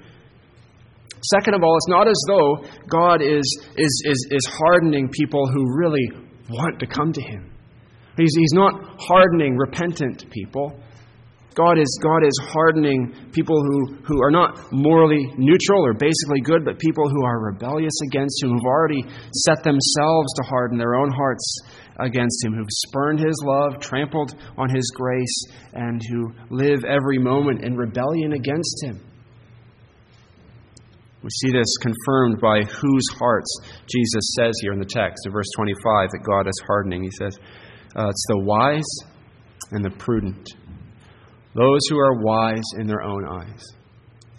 Second 1.32 1.54
of 1.54 1.62
all, 1.62 1.76
it's 1.76 1.88
not 1.88 2.06
as 2.06 2.22
though 2.28 2.64
God 2.88 3.22
is, 3.22 3.44
is, 3.76 4.02
is, 4.06 4.28
is 4.30 4.46
hardening 4.46 5.08
people 5.08 5.46
who 5.48 5.76
really 5.76 6.06
want 6.50 6.78
to 6.80 6.86
come 6.86 7.12
to 7.12 7.22
him. 7.22 7.50
He's, 8.16 8.34
he's 8.38 8.52
not 8.52 8.74
hardening 8.98 9.56
repentant 9.56 10.30
people. 10.30 10.78
God 11.54 11.78
is, 11.78 11.98
God 12.02 12.26
is 12.26 12.34
hardening 12.50 13.14
people 13.32 13.62
who, 13.62 13.94
who 14.02 14.22
are 14.22 14.30
not 14.30 14.58
morally 14.72 15.32
neutral 15.38 15.86
or 15.86 15.94
basically 15.94 16.40
good, 16.40 16.64
but 16.64 16.80
people 16.80 17.08
who 17.08 17.24
are 17.24 17.52
rebellious 17.52 17.94
against 18.08 18.42
Him, 18.42 18.50
who've 18.50 18.64
already 18.64 19.02
set 19.46 19.62
themselves 19.62 20.32
to 20.34 20.42
harden 20.48 20.78
their 20.78 20.96
own 20.96 21.12
hearts 21.12 21.58
against 22.00 22.44
Him, 22.44 22.54
who've 22.54 22.66
spurned 22.88 23.20
His 23.20 23.40
love, 23.44 23.78
trampled 23.78 24.34
on 24.58 24.68
His 24.68 24.90
grace, 24.96 25.46
and 25.74 26.02
who 26.10 26.32
live 26.50 26.82
every 26.84 27.18
moment 27.18 27.64
in 27.64 27.76
rebellion 27.76 28.32
against 28.32 28.84
Him. 28.84 29.00
We 31.22 31.30
see 31.30 31.52
this 31.52 31.76
confirmed 31.80 32.40
by 32.40 32.64
whose 32.64 33.08
hearts 33.16 33.48
Jesus 33.86 34.34
says 34.36 34.52
here 34.60 34.72
in 34.72 34.80
the 34.80 34.84
text, 34.84 35.24
in 35.24 35.32
verse 35.32 35.48
25, 35.56 36.10
that 36.10 36.24
God 36.26 36.48
is 36.48 36.62
hardening. 36.66 37.02
He 37.02 37.10
says, 37.12 37.38
uh, 37.96 38.08
It's 38.08 38.26
the 38.28 38.40
wise 38.40 38.84
and 39.70 39.84
the 39.84 39.90
prudent 39.90 40.46
those 41.54 41.80
who 41.88 41.98
are 41.98 42.20
wise 42.22 42.64
in 42.78 42.86
their 42.86 43.02
own 43.02 43.24
eyes, 43.26 43.62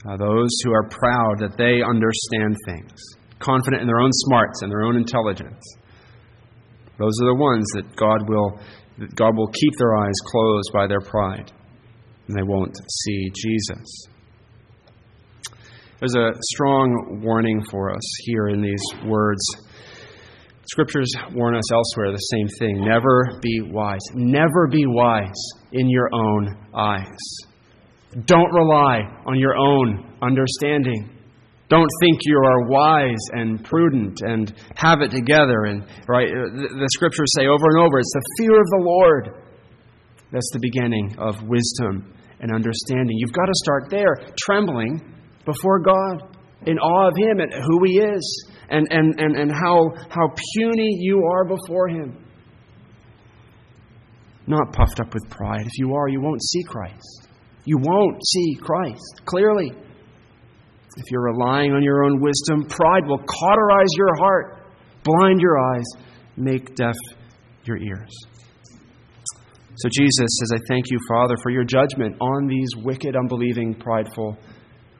uh, 0.07 0.17
those 0.17 0.49
who 0.63 0.71
are 0.71 0.89
proud 0.89 1.39
that 1.39 1.57
they 1.57 1.81
understand 1.81 2.55
things, 2.65 3.01
confident 3.39 3.81
in 3.81 3.87
their 3.87 3.99
own 3.99 4.11
smarts 4.11 4.61
and 4.61 4.71
their 4.71 4.83
own 4.83 4.97
intelligence. 4.97 5.63
Those 6.97 7.13
are 7.21 7.27
the 7.27 7.39
ones 7.39 7.65
that 7.73 7.95
God 7.95 8.29
will, 8.29 8.59
that 8.99 9.15
God 9.15 9.35
will 9.35 9.47
keep 9.47 9.73
their 9.77 9.95
eyes 9.95 10.15
closed 10.25 10.69
by 10.73 10.87
their 10.87 11.01
pride, 11.01 11.51
and 12.27 12.37
they 12.37 12.43
won't 12.43 12.75
see 13.03 13.31
Jesus. 13.33 14.07
There's 15.99 16.15
a 16.15 16.31
strong 16.53 17.21
warning 17.23 17.63
for 17.71 17.95
us 17.95 18.03
here 18.25 18.49
in 18.49 18.61
these 18.61 18.83
words. 19.05 19.41
Scriptures 20.71 21.11
warn 21.33 21.55
us 21.55 21.71
elsewhere 21.71 22.11
the 22.11 22.17
same 22.17 22.47
thing. 22.59 22.83
Never 22.83 23.39
be 23.41 23.61
wise. 23.61 24.01
Never 24.13 24.67
be 24.67 24.85
wise 24.87 25.31
in 25.71 25.89
your 25.89 26.09
own 26.13 26.55
eyes. 26.73 27.17
Don't 28.25 28.51
rely 28.51 29.01
on 29.25 29.37
your 29.37 29.55
own 29.55 30.17
understanding. 30.21 31.09
Don't 31.67 31.89
think 31.99 32.19
you 32.23 32.37
are 32.37 32.67
wise 32.67 33.23
and 33.33 33.63
prudent 33.63 34.21
and 34.21 34.53
have 34.75 35.01
it 35.01 35.11
together. 35.11 35.65
And 35.65 35.83
right, 36.07 36.29
uh, 36.29 36.49
the, 36.53 36.67
the 36.79 36.89
scriptures 36.93 37.31
say 37.37 37.47
over 37.47 37.65
and 37.69 37.79
over, 37.79 37.99
it's 37.99 38.13
the 38.13 38.35
fear 38.37 38.59
of 38.59 38.67
the 38.67 38.83
Lord 38.83 39.43
That's 40.31 40.49
the 40.53 40.59
beginning 40.59 41.15
of 41.17 41.41
wisdom 41.43 42.13
and 42.39 42.53
understanding. 42.53 43.17
You've 43.17 43.33
got 43.33 43.45
to 43.45 43.53
start 43.63 43.89
there, 43.89 44.15
trembling 44.45 45.01
before 45.45 45.79
God, 45.79 46.37
in 46.65 46.77
awe 46.79 47.07
of 47.07 47.17
Him 47.17 47.39
and 47.39 47.53
who 47.53 47.83
He 47.85 47.99
is, 47.99 48.49
and, 48.69 48.87
and, 48.91 49.19
and, 49.19 49.35
and 49.35 49.51
how, 49.51 49.91
how 50.09 50.33
puny 50.55 50.97
you 50.99 51.23
are 51.25 51.45
before 51.45 51.87
Him. 51.87 52.17
Not 54.47 54.73
puffed 54.73 54.99
up 54.99 55.13
with 55.13 55.29
pride. 55.29 55.65
If 55.65 55.77
you 55.77 55.93
are, 55.95 56.07
you 56.07 56.21
won't 56.21 56.43
see 56.43 56.63
Christ. 56.63 57.27
You 57.65 57.77
won't 57.79 58.21
see 58.25 58.55
Christ 58.61 59.21
clearly. 59.25 59.71
If 60.97 61.03
you're 61.11 61.23
relying 61.23 61.73
on 61.73 61.83
your 61.83 62.05
own 62.05 62.21
wisdom, 62.21 62.65
pride 62.67 63.05
will 63.05 63.17
cauterize 63.17 63.89
your 63.97 64.15
heart, 64.17 64.59
blind 65.03 65.41
your 65.41 65.57
eyes, 65.73 65.85
make 66.37 66.75
deaf 66.75 66.95
your 67.65 67.77
ears. 67.77 68.11
So 69.77 69.89
Jesus 69.91 70.27
says, 70.39 70.51
I 70.53 70.59
thank 70.69 70.85
you, 70.89 70.97
Father, 71.09 71.35
for 71.43 71.51
your 71.51 71.65
judgment 71.65 72.15
on 72.21 72.47
these 72.47 72.69
wicked, 72.77 73.15
unbelieving, 73.15 73.75
prideful, 73.75 74.37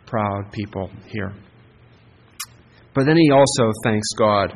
proud 0.05 0.51
people 0.51 0.89
here. 1.07 1.33
But 2.95 3.05
then 3.05 3.17
he 3.17 3.29
also 3.29 3.71
thanks 3.83 4.07
God 4.17 4.53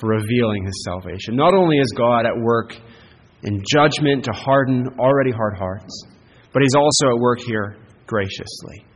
for 0.00 0.08
revealing 0.08 0.64
his 0.64 0.82
salvation. 0.84 1.36
Not 1.36 1.54
only 1.54 1.76
is 1.76 1.92
God 1.96 2.24
at 2.26 2.36
work 2.36 2.74
in 3.42 3.62
judgment 3.70 4.24
to 4.24 4.32
harden 4.32 4.88
already 4.98 5.30
hard 5.30 5.56
hearts, 5.56 6.04
but 6.52 6.62
he's 6.62 6.74
also 6.74 7.14
at 7.14 7.20
work 7.20 7.40
here 7.40 7.76
graciously. 8.06 8.86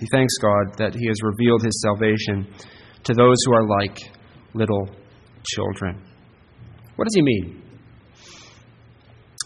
He 0.00 0.06
thanks 0.10 0.32
God 0.38 0.78
that 0.78 0.94
he 0.94 1.06
has 1.06 1.16
revealed 1.22 1.62
his 1.62 1.80
salvation 1.82 2.52
to 3.04 3.12
those 3.12 3.36
who 3.46 3.54
are 3.54 3.68
like 3.68 3.98
little 4.54 4.88
children. 5.44 6.02
What 6.96 7.04
does 7.04 7.14
he 7.14 7.22
mean? 7.22 7.62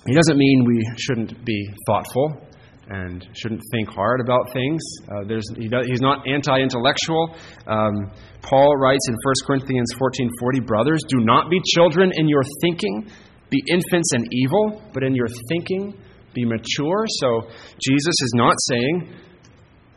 He 0.06 0.14
doesn't 0.14 0.38
mean 0.38 0.64
we 0.64 0.88
shouldn't 0.98 1.44
be 1.44 1.68
thoughtful 1.86 2.46
and 2.88 3.26
shouldn't 3.34 3.62
think 3.72 3.88
hard 3.88 4.20
about 4.20 4.52
things. 4.52 4.80
Uh, 5.08 5.22
he 5.58 5.68
does, 5.68 5.86
he's 5.86 6.00
not 6.00 6.26
anti-intellectual. 6.26 7.34
Um, 7.66 8.10
Paul 8.42 8.76
writes 8.76 9.06
in 9.08 9.14
1 9.14 9.34
Corinthians 9.46 9.92
14:40, 9.98 10.60
"Brothers, 10.60 11.00
do 11.08 11.18
not 11.24 11.50
be 11.50 11.60
children 11.74 12.12
in 12.14 12.28
your 12.28 12.42
thinking, 12.62 13.08
be 13.50 13.62
infants 13.68 14.12
and 14.12 14.26
evil, 14.32 14.82
but 14.92 15.02
in 15.02 15.14
your 15.14 15.28
thinking 15.48 15.94
be 16.34 16.44
mature." 16.44 17.06
So 17.20 17.42
Jesus 17.82 18.14
is 18.22 18.32
not 18.34 18.54
saying, 18.68 19.08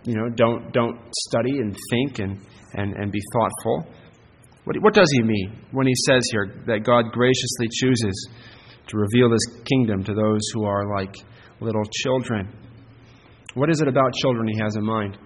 you 0.05 0.15
know, 0.15 0.29
don't 0.35 0.71
don't 0.73 0.97
study 1.29 1.59
and 1.59 1.77
think 1.91 2.19
and 2.19 2.39
and, 2.73 2.93
and 2.95 3.11
be 3.11 3.21
thoughtful. 3.33 3.93
What, 4.65 4.77
what 4.81 4.93
does 4.93 5.09
he 5.11 5.23
mean 5.23 5.65
when 5.71 5.87
he 5.87 5.93
says 6.07 6.23
here 6.31 6.63
that 6.67 6.83
God 6.83 7.11
graciously 7.11 7.67
chooses 7.71 8.29
to 8.87 8.97
reveal 8.97 9.31
his 9.31 9.61
kingdom 9.65 10.03
to 10.03 10.13
those 10.13 10.41
who 10.53 10.63
are 10.65 10.95
like 10.97 11.15
little 11.59 11.83
children? 12.03 12.47
What 13.55 13.69
is 13.69 13.81
it 13.81 13.87
about 13.87 14.13
children 14.21 14.47
he 14.47 14.59
has 14.59 14.75
in 14.75 14.83
mind? 14.83 15.17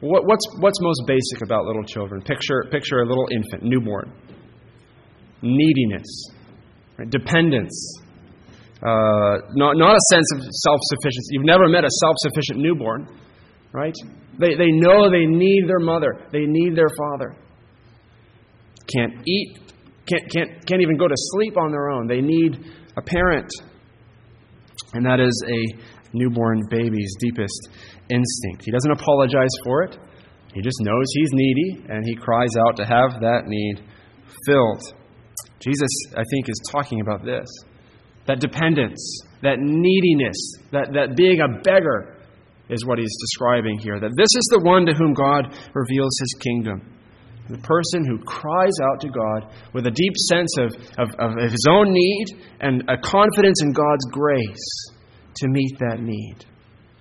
What, 0.00 0.26
what's, 0.26 0.46
what's 0.60 0.80
most 0.80 1.02
basic 1.06 1.42
about 1.42 1.64
little 1.64 1.84
children? 1.84 2.22
Picture, 2.22 2.64
picture 2.70 3.00
a 3.00 3.06
little 3.06 3.26
infant, 3.30 3.62
newborn. 3.62 4.12
Neediness, 5.42 6.30
right? 6.98 7.08
dependence, 7.08 8.00
uh, 8.82 9.44
not, 9.52 9.76
not 9.76 9.94
a 9.94 10.00
sense 10.12 10.32
of 10.34 10.40
self 10.40 10.80
sufficiency. 10.82 11.28
You've 11.32 11.44
never 11.44 11.68
met 11.68 11.84
a 11.84 11.90
self 11.90 12.16
sufficient 12.18 12.60
newborn, 12.60 13.08
right? 13.72 13.94
They, 14.38 14.54
they 14.54 14.70
know 14.70 15.10
they 15.10 15.26
need 15.26 15.64
their 15.66 15.80
mother, 15.80 16.26
they 16.32 16.46
need 16.46 16.76
their 16.76 16.88
father. 16.98 17.36
Can't 18.94 19.22
eat, 19.26 19.58
can't, 20.08 20.30
can't, 20.30 20.66
can't 20.66 20.82
even 20.82 20.96
go 20.96 21.08
to 21.08 21.14
sleep 21.16 21.56
on 21.56 21.70
their 21.70 21.90
own. 21.90 22.06
They 22.06 22.20
need 22.20 22.58
a 22.96 23.02
parent. 23.02 23.50
And 24.92 25.04
that 25.06 25.20
is 25.20 25.44
a 25.46 25.99
newborn 26.12 26.62
baby's 26.70 27.14
deepest 27.20 27.68
instinct. 28.10 28.64
He 28.64 28.70
doesn't 28.70 28.90
apologize 28.90 29.54
for 29.64 29.82
it. 29.82 29.96
He 30.54 30.62
just 30.62 30.78
knows 30.80 31.06
he's 31.14 31.30
needy 31.32 31.84
and 31.88 32.04
he 32.04 32.14
cries 32.16 32.50
out 32.66 32.76
to 32.76 32.84
have 32.84 33.20
that 33.20 33.42
need 33.46 33.82
filled. 34.46 34.82
Jesus, 35.60 35.90
I 36.16 36.22
think, 36.30 36.48
is 36.48 36.60
talking 36.70 37.00
about 37.00 37.24
this 37.24 37.46
that 38.26 38.38
dependence, 38.38 39.22
that 39.42 39.58
neediness, 39.58 40.36
that, 40.70 40.92
that 40.92 41.16
being 41.16 41.40
a 41.40 41.60
beggar 41.62 42.16
is 42.68 42.86
what 42.86 42.98
he's 42.98 43.16
describing 43.28 43.78
here. 43.78 43.98
That 43.98 44.14
this 44.14 44.30
is 44.30 44.46
the 44.52 44.62
one 44.62 44.86
to 44.86 44.94
whom 44.94 45.14
God 45.14 45.50
reveals 45.74 46.14
his 46.20 46.38
kingdom. 46.38 46.96
The 47.48 47.58
person 47.58 48.06
who 48.06 48.22
cries 48.22 48.76
out 48.86 49.00
to 49.00 49.08
God 49.08 49.52
with 49.74 49.86
a 49.86 49.90
deep 49.90 50.14
sense 50.30 50.54
of, 50.58 50.70
of, 50.98 51.08
of 51.18 51.50
his 51.50 51.66
own 51.68 51.90
need 51.90 52.26
and 52.60 52.84
a 52.86 52.96
confidence 53.02 53.60
in 53.62 53.72
God's 53.72 54.06
grace 54.12 54.99
to 55.36 55.48
meet 55.48 55.78
that 55.78 56.00
need. 56.00 56.44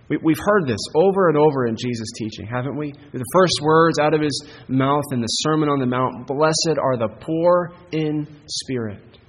We, 0.09 0.33
have 0.33 0.43
heard 0.43 0.67
this 0.67 0.79
over 0.95 1.29
and 1.29 1.37
over 1.37 1.67
in 1.67 1.75
Jesus' 1.75 2.09
teaching, 2.17 2.47
haven't 2.47 2.75
we? 2.75 2.91
The 2.91 3.23
first 3.31 3.59
words 3.61 3.99
out 3.99 4.15
of 4.15 4.21
his 4.21 4.43
mouth 4.67 5.03
in 5.11 5.21
the 5.21 5.27
Sermon 5.27 5.69
on 5.69 5.79
the 5.79 5.85
Mount 5.85 6.25
Blessed 6.25 6.79
are 6.81 6.97
the 6.97 7.09
poor 7.21 7.71
in 7.91 8.27
spirit, 8.47 9.19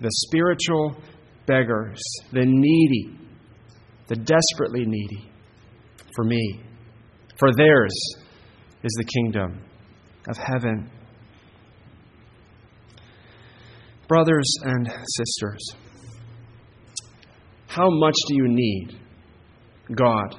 the 0.00 0.10
spiritual 0.26 0.94
beggars, 1.46 2.02
the 2.32 2.44
needy, 2.44 3.18
the 4.08 4.16
desperately 4.16 4.84
needy. 4.84 5.30
For 6.14 6.24
me, 6.24 6.60
for 7.38 7.54
theirs 7.56 7.94
is 8.82 8.92
the 8.98 9.04
kingdom 9.04 9.62
of 10.28 10.36
heaven. 10.36 10.90
Brothers 14.06 14.52
and 14.64 14.86
sisters, 14.86 15.74
how 17.70 17.88
much 17.88 18.16
do 18.26 18.34
you 18.34 18.48
need 18.48 18.98
God 19.94 20.34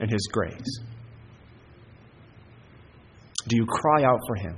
and 0.00 0.10
His 0.10 0.26
grace? 0.32 0.80
Do 3.46 3.56
you 3.56 3.66
cry 3.66 4.04
out 4.04 4.20
for 4.26 4.36
Him 4.36 4.56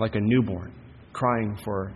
like 0.00 0.16
a 0.16 0.20
newborn 0.20 0.74
crying 1.12 1.56
for 1.64 1.92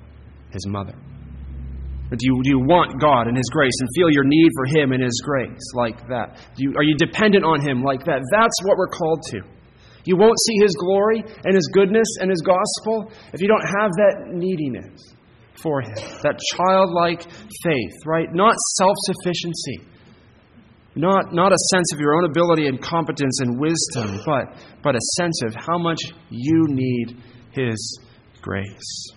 his 0.53 0.65
mother? 0.69 0.95
Or 0.95 2.17
do 2.17 2.23
you, 2.23 2.41
do 2.45 2.51
you 2.51 2.61
want 2.61 3.01
God 3.01 3.27
and 3.27 3.37
His 3.37 3.51
grace 3.51 3.75
and 3.81 3.89
feel 3.97 4.11
your 4.11 4.25
need 4.25 4.49
for 4.55 4.79
Him 4.79 4.93
and 4.93 5.03
His 5.03 5.21
grace 5.25 5.75
like 5.75 6.07
that? 6.07 6.39
You, 6.57 6.73
are 6.77 6.85
you 6.85 6.95
dependent 6.97 7.45
on 7.45 7.61
Him 7.61 7.83
like 7.83 8.05
that? 8.05 8.23
That's 8.31 8.59
what 8.63 8.79
we're 8.79 8.95
called 8.95 9.23
to. 9.33 9.41
You 10.05 10.17
won't 10.17 10.39
see 10.47 10.55
His 10.63 10.75
glory 10.79 11.25
and 11.45 11.53
His 11.53 11.69
goodness 11.75 12.07
and 12.21 12.31
His 12.31 12.41
gospel 12.47 13.11
if 13.35 13.43
you 13.43 13.49
don't 13.49 13.67
have 13.67 13.91
that 13.99 14.31
neediness 14.33 15.18
for 15.63 15.81
him. 15.81 15.95
That 16.23 16.39
childlike 16.57 17.23
faith, 17.63 17.95
right? 18.07 18.33
Not 18.33 18.55
self 18.77 18.97
sufficiency. 19.07 19.89
Not, 20.99 21.33
not 21.33 21.53
a 21.53 21.59
sense 21.73 21.93
of 21.93 22.01
your 22.01 22.17
own 22.17 22.25
ability 22.25 22.67
and 22.67 22.83
competence 22.83 23.39
and 23.41 23.61
wisdom, 23.61 24.21
but, 24.27 24.47
but 24.83 24.97
a 24.97 25.01
sense 25.17 25.43
of 25.47 25.55
how 25.55 25.79
much 25.79 26.01
you 26.29 26.67
need 26.69 27.23
His 27.53 28.01
grace. 28.43 29.13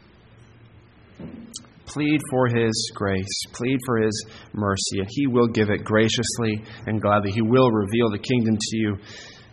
Plead 1.87 2.19
for 2.29 2.47
His 2.49 2.91
grace. 2.93 3.41
Plead 3.53 3.79
for 3.85 3.97
His 3.97 4.25
mercy, 4.53 4.99
and 4.99 5.07
He 5.09 5.25
will 5.25 5.47
give 5.47 5.71
it 5.71 5.83
graciously 5.83 6.63
and 6.85 7.01
gladly. 7.01 7.31
He 7.31 7.41
will 7.41 7.71
reveal 7.71 8.11
the 8.11 8.19
kingdom 8.19 8.57
to 8.59 8.77
you 8.77 8.97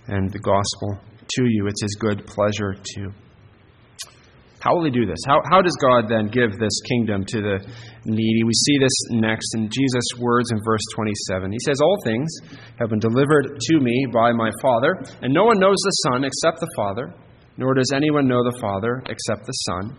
and 0.08 0.30
the 0.30 0.38
gospel 0.38 1.00
to 1.30 1.44
you. 1.44 1.66
It's 1.66 1.82
His 1.82 1.96
good 1.98 2.26
pleasure 2.26 2.74
to. 2.74 3.27
How 4.60 4.74
will 4.74 4.84
he 4.84 4.90
do 4.90 5.06
this? 5.06 5.18
How, 5.26 5.38
how 5.50 5.62
does 5.62 5.76
God 5.80 6.10
then 6.10 6.26
give 6.26 6.50
this 6.58 6.74
kingdom 6.88 7.24
to 7.28 7.38
the 7.40 7.56
needy? 8.04 8.42
We 8.42 8.52
see 8.52 8.78
this 8.78 8.96
next 9.10 9.54
in 9.54 9.70
Jesus' 9.70 10.18
words 10.18 10.50
in 10.50 10.58
verse 10.64 10.82
27. 10.96 11.52
He 11.52 11.58
says, 11.64 11.80
All 11.80 11.96
things 12.04 12.28
have 12.80 12.90
been 12.90 12.98
delivered 12.98 13.54
to 13.60 13.80
me 13.80 14.06
by 14.12 14.32
my 14.32 14.50
Father, 14.60 14.98
and 15.22 15.32
no 15.32 15.44
one 15.44 15.60
knows 15.60 15.78
the 15.78 16.10
Son 16.10 16.24
except 16.24 16.58
the 16.58 16.70
Father, 16.74 17.14
nor 17.56 17.74
does 17.74 17.92
anyone 17.94 18.26
know 18.26 18.42
the 18.42 18.58
Father 18.60 19.00
except 19.06 19.46
the 19.46 19.52
Son, 19.70 19.96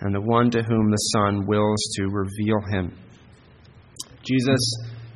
and 0.00 0.14
the 0.14 0.22
one 0.22 0.50
to 0.50 0.62
whom 0.62 0.90
the 0.90 1.04
Son 1.12 1.46
wills 1.46 1.82
to 1.96 2.08
reveal 2.08 2.60
him. 2.72 2.96
Jesus 4.24 4.60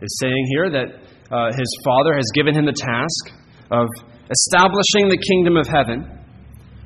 is 0.02 0.18
saying 0.20 0.46
here 0.50 0.70
that 0.70 0.88
uh, 1.32 1.48
his 1.48 1.70
Father 1.84 2.14
has 2.14 2.26
given 2.34 2.54
him 2.54 2.66
the 2.66 2.76
task 2.76 3.32
of 3.70 3.88
establishing 4.28 5.08
the 5.08 5.16
kingdom 5.16 5.56
of 5.56 5.66
heaven, 5.66 6.04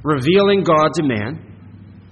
revealing 0.05 0.63
God 0.63 0.93
to 0.95 1.03
man 1.03 1.46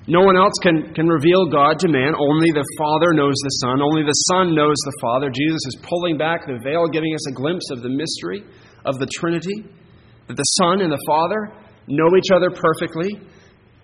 no 0.07 0.21
one 0.21 0.37
else 0.37 0.53
can, 0.62 0.93
can 0.93 1.09
reveal 1.09 1.47
God 1.49 1.79
to 1.79 1.88
man. 1.88 2.12
Only 2.19 2.51
the 2.53 2.67
Father 2.77 3.14
knows 3.14 3.35
the 3.43 3.57
Son. 3.64 3.81
Only 3.81 4.03
the 4.03 4.12
Son 4.29 4.55
knows 4.55 4.77
the 4.85 4.99
Father. 5.01 5.31
Jesus 5.31 5.61
is 5.67 5.81
pulling 5.83 6.19
back 6.19 6.47
the 6.47 6.61
veil, 6.62 6.87
giving 6.93 7.14
us 7.14 7.27
a 7.29 7.33
glimpse 7.33 7.71
of 7.71 7.83
the 7.83 7.88
mystery 7.88 8.45
of 8.85 8.99
the 8.99 9.09
Trinity. 9.17 9.64
That 10.29 10.37
the 10.37 10.51
Son 10.61 10.83
and 10.83 10.93
the 10.93 11.03
Father 11.07 11.53
know 11.88 12.09
each 12.19 12.31
other 12.35 12.51
perfectly. 12.51 13.17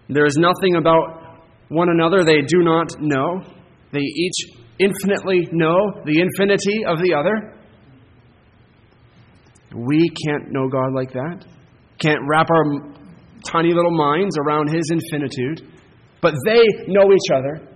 There 0.09 0.26
is 0.26 0.37
nothing 0.37 0.76
about 0.76 1.40
one 1.68 1.88
another 1.88 2.22
they 2.22 2.42
do 2.42 2.61
not 2.61 2.90
know. 3.00 3.40
They 3.92 4.00
each 4.00 4.61
infinitely 4.78 5.48
know 5.52 5.76
the 6.04 6.20
infinity 6.20 6.85
of 6.85 6.98
the 6.98 7.14
other. 7.14 7.56
We 9.74 10.11
can't 10.26 10.50
know 10.52 10.68
God 10.68 10.92
like 10.92 11.12
that. 11.12 11.46
Can't 11.98 12.20
wrap 12.28 12.48
our 12.50 12.92
tiny 13.46 13.72
little 13.72 13.96
minds 13.96 14.37
around 14.38 14.68
His 14.68 14.90
infinitude. 14.90 15.69
But 16.20 16.35
they 16.44 16.62
know 16.87 17.12
each 17.12 17.30
other. 17.35 17.66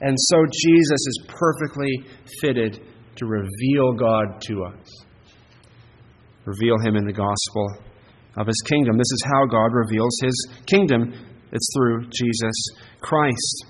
And 0.00 0.16
so 0.18 0.36
Jesus 0.52 1.06
is 1.06 1.26
perfectly 1.28 2.04
fitted 2.40 2.80
to 3.16 3.26
reveal 3.26 3.94
God 3.94 4.40
to 4.42 4.64
us. 4.64 5.04
Reveal 6.44 6.78
Him 6.78 6.96
in 6.96 7.06
the 7.06 7.12
gospel 7.12 7.66
of 8.36 8.46
His 8.46 8.62
kingdom. 8.66 8.98
This 8.98 9.10
is 9.12 9.24
how 9.24 9.46
God 9.46 9.72
reveals 9.72 10.16
His 10.22 10.48
kingdom. 10.66 11.12
It's 11.52 11.68
through 11.74 12.08
Jesus 12.10 12.54
Christ. 13.00 13.66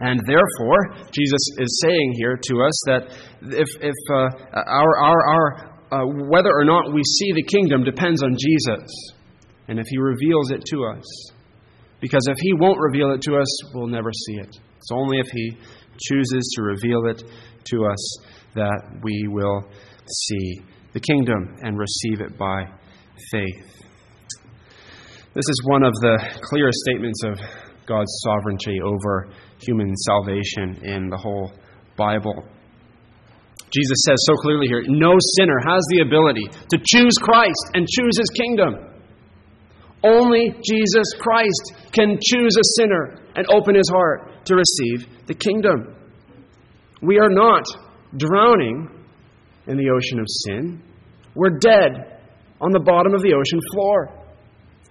And 0.00 0.20
therefore, 0.26 0.94
Jesus 1.10 1.42
is 1.58 1.80
saying 1.82 2.14
here 2.16 2.36
to 2.36 2.62
us 2.62 2.82
that 2.86 3.02
if, 3.42 3.68
if 3.82 3.94
uh, 4.10 4.28
our, 4.54 4.96
our, 4.98 5.26
our 5.26 5.68
uh, 5.90 6.06
whether 6.28 6.50
or 6.52 6.64
not 6.64 6.92
we 6.92 7.02
see 7.02 7.32
the 7.32 7.42
kingdom 7.42 7.82
depends 7.82 8.22
on 8.22 8.36
Jesus 8.38 9.12
and 9.66 9.78
if 9.78 9.86
He 9.88 9.98
reveals 9.98 10.50
it 10.50 10.64
to 10.66 10.84
us. 10.84 11.32
Because 12.00 12.22
if 12.28 12.36
He 12.40 12.54
won't 12.54 12.78
reveal 12.78 13.12
it 13.12 13.22
to 13.22 13.36
us, 13.36 13.74
we'll 13.74 13.88
never 13.88 14.12
see 14.12 14.34
it. 14.34 14.56
It's 14.76 14.92
only 14.92 15.18
if 15.18 15.26
He 15.32 15.56
chooses 16.00 16.52
to 16.56 16.62
reveal 16.62 17.06
it 17.06 17.22
to 17.70 17.84
us 17.86 18.18
that 18.54 19.00
we 19.02 19.26
will 19.28 19.62
see 20.26 20.62
the 20.92 21.00
kingdom 21.00 21.56
and 21.62 21.78
receive 21.78 22.20
it 22.20 22.38
by 22.38 22.64
faith. 23.30 23.78
This 25.34 25.44
is 25.48 25.62
one 25.66 25.82
of 25.82 25.92
the 26.00 26.18
clearest 26.42 26.78
statements 26.80 27.22
of 27.24 27.38
God's 27.86 28.10
sovereignty 28.24 28.80
over 28.84 29.28
human 29.60 29.94
salvation 29.96 30.84
in 30.84 31.08
the 31.08 31.16
whole 31.16 31.52
Bible. 31.96 32.44
Jesus 33.70 33.98
says 34.06 34.16
so 34.26 34.34
clearly 34.40 34.66
here 34.66 34.82
no 34.88 35.14
sinner 35.36 35.60
has 35.66 35.82
the 35.90 36.00
ability 36.00 36.48
to 36.70 36.78
choose 36.78 37.12
Christ 37.20 37.64
and 37.74 37.86
choose 37.86 38.16
his 38.18 38.30
kingdom. 38.30 38.76
Only 40.02 40.50
Jesus 40.62 41.06
Christ 41.18 41.90
can 41.92 42.18
choose 42.22 42.56
a 42.56 42.80
sinner 42.80 43.18
and 43.34 43.46
open 43.50 43.74
his 43.74 43.88
heart 43.90 44.44
to 44.46 44.54
receive 44.54 45.06
the 45.26 45.34
kingdom. 45.34 45.94
We 47.02 47.18
are 47.18 47.30
not 47.30 47.64
drowning 48.16 48.88
in 49.66 49.76
the 49.76 49.90
ocean 49.90 50.20
of 50.20 50.26
sin. 50.46 50.82
We're 51.34 51.58
dead 51.58 52.20
on 52.60 52.72
the 52.72 52.80
bottom 52.80 53.14
of 53.14 53.22
the 53.22 53.34
ocean 53.34 53.60
floor. 53.72 54.18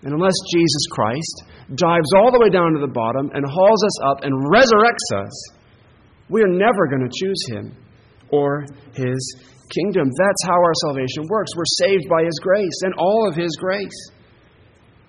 And 0.04 0.14
unless 0.14 0.36
Jesus 0.54 0.86
Christ 0.92 1.44
dives 1.76 2.14
all 2.16 2.32
the 2.32 2.40
way 2.40 2.50
down 2.50 2.74
to 2.74 2.80
the 2.80 2.92
bottom 2.94 3.32
and 3.34 3.44
hauls 3.44 3.84
us 3.84 4.04
up 4.06 4.24
and 4.24 4.32
resurrects 4.48 5.26
us, 5.26 5.34
we 6.30 6.42
are 6.44 6.52
never 6.52 6.88
going 6.88 7.08
to 7.08 7.12
choose 7.12 7.44
him 7.50 7.76
or 8.30 8.66
his 8.94 9.20
kingdom. 9.74 10.08
That's 10.08 10.44
how 10.46 10.56
our 10.56 10.74
salvation 10.86 11.24
works. 11.30 11.52
We're 11.56 11.88
saved 11.88 12.06
by 12.10 12.24
his 12.24 12.40
grace 12.42 12.82
and 12.84 12.94
all 12.98 13.28
of 13.28 13.36
his 13.36 13.56
grace. 13.60 14.12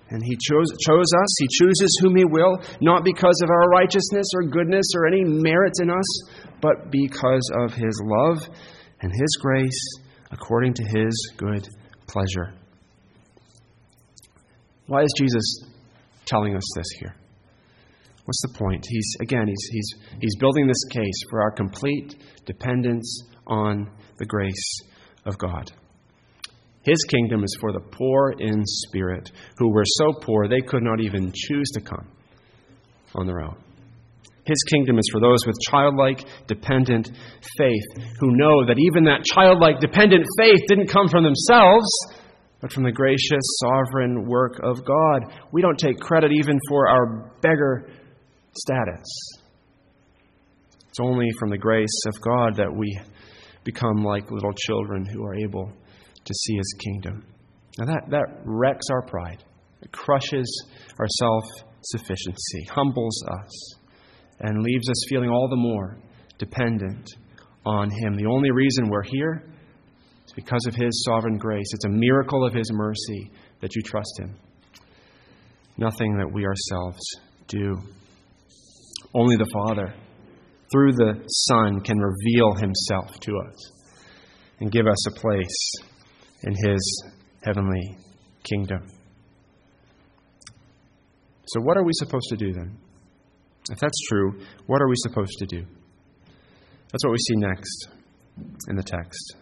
And 0.09 0.23
he 0.23 0.35
chose, 0.35 0.67
chose 0.85 1.05
us. 1.21 1.35
He 1.39 1.47
chooses 1.59 1.99
whom 2.01 2.15
he 2.15 2.25
will, 2.25 2.57
not 2.81 3.03
because 3.03 3.39
of 3.43 3.49
our 3.49 3.69
righteousness 3.69 4.25
or 4.35 4.49
goodness 4.49 4.85
or 4.95 5.07
any 5.07 5.23
merit 5.23 5.73
in 5.81 5.89
us, 5.89 6.29
but 6.61 6.91
because 6.91 7.47
of 7.63 7.73
his 7.73 8.01
love 8.03 8.37
and 9.01 9.11
his 9.11 9.37
grace 9.39 9.99
according 10.31 10.73
to 10.75 10.83
his 10.83 11.33
good 11.37 11.67
pleasure. 12.07 12.53
Why 14.87 15.03
is 15.03 15.13
Jesus 15.17 15.63
telling 16.25 16.55
us 16.55 16.63
this 16.75 16.87
here? 16.99 17.15
What's 18.25 18.41
the 18.41 18.57
point? 18.59 18.85
He's 18.87 19.15
again, 19.21 19.47
he's 19.47 19.69
he's 19.71 19.95
he's 20.21 20.35
building 20.39 20.67
this 20.67 20.83
case 20.91 21.23
for 21.29 21.41
our 21.41 21.51
complete 21.51 22.15
dependence 22.45 23.23
on 23.47 23.89
the 24.17 24.25
grace 24.25 24.81
of 25.25 25.37
God. 25.37 25.71
His 26.89 27.05
kingdom 27.07 27.43
is 27.43 27.55
for 27.61 27.71
the 27.71 27.81
poor 27.81 28.33
in 28.39 28.63
spirit, 28.65 29.31
who 29.57 29.69
were 29.69 29.83
so 29.85 30.11
poor 30.11 30.47
they 30.47 30.61
could 30.61 30.81
not 30.81 30.99
even 30.99 31.31
choose 31.35 31.69
to 31.75 31.81
come 31.81 32.07
on 33.13 33.27
their 33.27 33.41
own. 33.41 33.55
His 34.43 34.57
kingdom 34.71 34.97
is 34.97 35.07
for 35.11 35.21
those 35.21 35.45
with 35.45 35.55
childlike, 35.69 36.25
dependent 36.47 37.11
faith, 37.57 38.05
who 38.19 38.35
know 38.35 38.65
that 38.65 38.79
even 38.79 39.03
that 39.03 39.23
childlike, 39.23 39.79
dependent 39.79 40.25
faith 40.39 40.61
didn't 40.67 40.87
come 40.87 41.07
from 41.07 41.23
themselves, 41.23 41.87
but 42.59 42.73
from 42.73 42.83
the 42.83 42.91
gracious, 42.91 43.43
sovereign 43.59 44.27
work 44.27 44.59
of 44.63 44.83
God. 44.83 45.31
We 45.51 45.61
don't 45.61 45.77
take 45.77 45.99
credit 45.99 46.31
even 46.31 46.57
for 46.67 46.87
our 46.87 47.31
beggar 47.43 47.87
status. 48.53 49.05
It's 50.87 50.99
only 50.99 51.27
from 51.37 51.51
the 51.51 51.57
grace 51.59 52.01
of 52.07 52.19
God 52.19 52.55
that 52.55 52.75
we 52.75 52.99
become 53.63 54.03
like 54.03 54.31
little 54.31 54.53
children 54.53 55.05
who 55.05 55.23
are 55.23 55.35
able 55.35 55.71
to 56.29 56.33
see 56.35 56.55
His 56.57 56.75
kingdom. 56.79 57.25
Now, 57.79 57.85
that, 57.85 58.03
that 58.11 58.41
wrecks 58.45 58.85
our 58.91 59.01
pride, 59.01 59.43
it 59.81 59.91
crushes 59.91 60.47
our 60.99 61.07
self 61.19 61.43
sufficiency, 61.81 62.63
humbles 62.69 63.23
us, 63.31 63.75
and 64.39 64.61
leaves 64.61 64.87
us 64.89 65.05
feeling 65.09 65.29
all 65.29 65.49
the 65.49 65.55
more 65.55 65.97
dependent 66.37 67.09
on 67.65 67.89
Him. 67.89 68.15
The 68.15 68.27
only 68.27 68.51
reason 68.51 68.89
we're 68.89 69.03
here 69.03 69.43
is 70.25 70.33
because 70.35 70.65
of 70.67 70.75
His 70.75 71.03
sovereign 71.05 71.37
grace. 71.37 71.67
It's 71.73 71.85
a 71.85 71.89
miracle 71.89 72.45
of 72.45 72.53
His 72.53 72.69
mercy 72.71 73.31
that 73.61 73.75
you 73.75 73.81
trust 73.81 74.19
Him. 74.19 74.35
Nothing 75.77 76.15
that 76.17 76.31
we 76.31 76.45
ourselves 76.45 76.99
do. 77.47 77.75
Only 79.15 79.35
the 79.35 79.49
Father, 79.51 79.95
through 80.71 80.91
the 80.93 81.23
Son, 81.27 81.81
can 81.81 81.97
reveal 81.97 82.53
Himself 82.53 83.19
to 83.21 83.31
us 83.47 83.71
and 84.59 84.71
give 84.71 84.85
us 84.85 85.07
a 85.07 85.11
place 85.11 85.88
in 86.43 86.53
His 86.53 87.03
heavenly 87.43 87.97
kingdom. 88.43 88.87
So, 91.47 91.61
what 91.61 91.77
are 91.77 91.83
we 91.83 91.91
supposed 91.93 92.27
to 92.29 92.37
do 92.37 92.53
then? 92.53 92.77
If 93.71 93.79
that's 93.79 93.99
true, 94.09 94.39
what 94.67 94.81
are 94.81 94.87
we 94.87 94.95
supposed 94.97 95.37
to 95.39 95.45
do? 95.45 95.65
That's 96.91 97.03
what 97.03 97.11
we 97.11 97.17
see 97.17 97.35
next 97.35 97.87
in 98.67 98.75
the 98.75 98.83
text. 98.83 99.35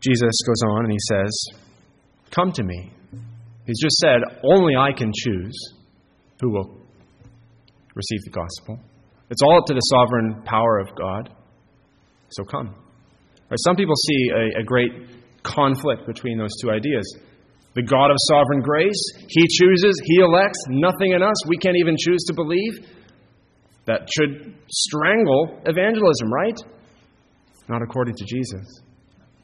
Jesus 0.00 0.32
goes 0.46 0.62
on 0.70 0.84
and 0.84 0.92
he 0.92 0.98
says, 1.08 1.46
Come 2.30 2.50
to 2.52 2.62
me. 2.62 2.92
He's 3.66 3.80
just 3.80 3.96
said, 3.96 4.20
Only 4.42 4.74
I 4.76 4.92
can 4.92 5.12
choose 5.14 5.74
who 6.40 6.50
will 6.50 6.80
receive 7.94 8.20
the 8.24 8.30
gospel. 8.30 8.80
It's 9.30 9.42
all 9.42 9.58
up 9.58 9.66
to 9.66 9.74
the 9.74 9.80
sovereign 9.80 10.42
power 10.44 10.78
of 10.78 10.94
God. 10.96 11.30
So 12.30 12.44
come. 12.44 12.74
Right, 13.48 13.58
some 13.64 13.76
people 13.76 13.94
see 13.94 14.30
a, 14.30 14.60
a 14.60 14.64
great 14.64 14.92
conflict 15.42 16.06
between 16.06 16.38
those 16.38 16.54
two 16.60 16.70
ideas. 16.70 17.04
The 17.74 17.82
God 17.82 18.10
of 18.10 18.16
sovereign 18.28 18.60
grace, 18.60 19.00
He 19.28 19.46
chooses, 19.48 19.94
He 20.04 20.20
elects, 20.20 20.58
nothing 20.68 21.12
in 21.12 21.22
us. 21.22 21.36
We 21.48 21.56
can't 21.56 21.76
even 21.78 21.96
choose 21.98 22.22
to 22.28 22.34
believe. 22.34 22.86
That 23.86 24.08
should 24.14 24.54
strangle 24.70 25.60
evangelism, 25.66 26.32
right? 26.32 26.58
Not 27.68 27.82
according 27.82 28.14
to 28.16 28.24
Jesus. 28.24 28.80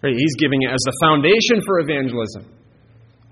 He's 0.02 0.37
giving 0.38 0.62
it 0.62 0.70
as 0.70 0.78
the 0.84 0.96
foundation 1.02 1.61
for 1.66 1.80
evangelism. 1.80 2.54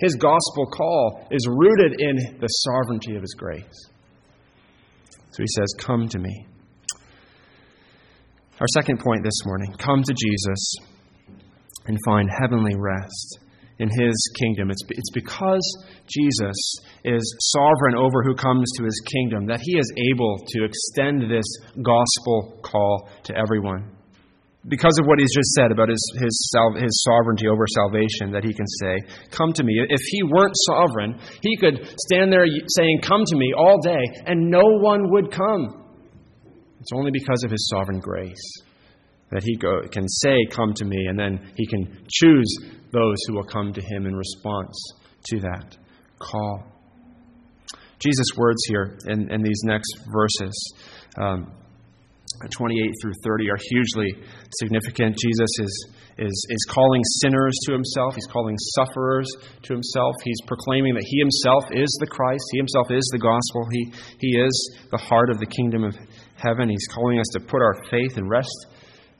His 0.00 0.16
gospel 0.16 0.66
call 0.66 1.28
is 1.30 1.46
rooted 1.48 2.00
in 2.00 2.38
the 2.40 2.48
sovereignty 2.48 3.14
of 3.14 3.22
His 3.22 3.34
grace. 3.38 3.90
So 5.36 5.42
he 5.42 5.46
says, 5.54 5.74
Come 5.78 6.08
to 6.08 6.18
me. 6.18 6.46
Our 8.58 8.66
second 8.74 9.00
point 9.00 9.22
this 9.22 9.44
morning 9.44 9.74
come 9.78 10.02
to 10.02 10.14
Jesus 10.14 10.76
and 11.86 11.98
find 12.04 12.28
heavenly 12.30 12.74
rest 12.76 13.40
in 13.78 13.88
his 13.88 14.14
kingdom. 14.38 14.70
It's, 14.70 14.82
it's 14.88 15.10
because 15.12 15.86
Jesus 16.08 16.56
is 17.04 17.52
sovereign 17.54 17.94
over 17.96 18.22
who 18.22 18.34
comes 18.34 18.70
to 18.78 18.84
his 18.84 19.02
kingdom 19.12 19.46
that 19.46 19.60
he 19.62 19.78
is 19.78 19.92
able 20.12 20.38
to 20.38 20.64
extend 20.64 21.30
this 21.30 21.46
gospel 21.82 22.58
call 22.62 23.08
to 23.24 23.36
everyone 23.36 23.92
because 24.68 24.98
of 24.98 25.06
what 25.06 25.20
he's 25.20 25.32
just 25.32 25.50
said 25.52 25.70
about 25.70 25.88
his, 25.88 26.02
his, 26.18 26.52
his 26.76 27.04
sovereignty 27.04 27.46
over 27.46 27.66
salvation, 27.68 28.32
that 28.32 28.42
he 28.42 28.52
can 28.52 28.66
say, 28.82 28.98
Come 29.30 29.52
to 29.52 29.62
me. 29.62 29.78
If 29.88 30.00
he 30.10 30.24
weren't 30.24 30.54
sovereign, 30.66 31.20
he 31.40 31.56
could 31.56 31.86
stand 32.00 32.32
there 32.32 32.46
saying, 32.74 33.00
Come 33.02 33.22
to 33.26 33.36
me 33.36 33.52
all 33.56 33.80
day, 33.80 34.02
and 34.26 34.50
no 34.50 34.62
one 34.64 35.10
would 35.12 35.30
come. 35.30 35.84
It's 36.80 36.90
only 36.92 37.12
because 37.12 37.44
of 37.44 37.52
his 37.52 37.68
sovereign 37.72 38.00
grace 38.00 38.42
that 39.30 39.42
he 39.42 39.56
go, 39.56 39.82
can 39.90 40.08
say, 40.08 40.46
Come 40.50 40.72
to 40.74 40.84
me, 40.84 41.06
and 41.08 41.18
then 41.18 41.52
he 41.56 41.66
can 41.66 42.06
choose 42.08 42.56
those 42.92 43.16
who 43.26 43.34
will 43.34 43.44
come 43.44 43.72
to 43.72 43.80
him 43.80 44.06
in 44.06 44.14
response 44.14 44.76
to 45.26 45.40
that 45.40 45.76
call. 46.18 46.64
Jesus' 47.98 48.36
words 48.36 48.62
here 48.68 48.98
in, 49.06 49.30
in 49.32 49.42
these 49.42 49.60
next 49.64 49.98
verses. 50.12 50.74
Um, 51.18 51.52
28 52.50 52.92
through 53.00 53.12
30 53.24 53.50
are 53.50 53.58
hugely 53.70 54.12
significant. 54.60 55.16
Jesus 55.16 55.50
is, 55.60 55.88
is, 56.18 56.46
is 56.50 56.66
calling 56.68 57.02
sinners 57.20 57.56
to 57.64 57.72
himself, 57.72 58.14
he's 58.14 58.26
calling 58.26 58.56
sufferers 58.76 59.26
to 59.62 59.72
himself. 59.72 60.14
He's 60.22 60.40
proclaiming 60.46 60.94
that 60.94 61.04
he 61.06 61.18
himself 61.18 61.64
is 61.72 61.88
the 62.00 62.06
Christ, 62.06 62.44
he 62.52 62.58
himself 62.58 62.90
is 62.90 63.08
the 63.12 63.18
gospel, 63.18 63.66
he, 63.72 63.92
he 64.18 64.38
is 64.38 64.78
the 64.90 64.98
heart 64.98 65.30
of 65.30 65.38
the 65.38 65.46
kingdom 65.46 65.84
of 65.84 65.96
heaven. 66.36 66.68
He's 66.68 66.86
calling 66.92 67.18
us 67.18 67.28
to 67.32 67.40
put 67.40 67.62
our 67.62 67.84
faith 67.90 68.16
and 68.16 68.28
rest, 68.28 68.66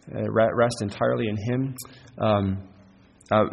rest 0.09 0.77
entirely 0.83 1.27
in 1.29 1.37
him. 1.37 1.75
Um, 2.19 2.69
uh, 3.31 3.45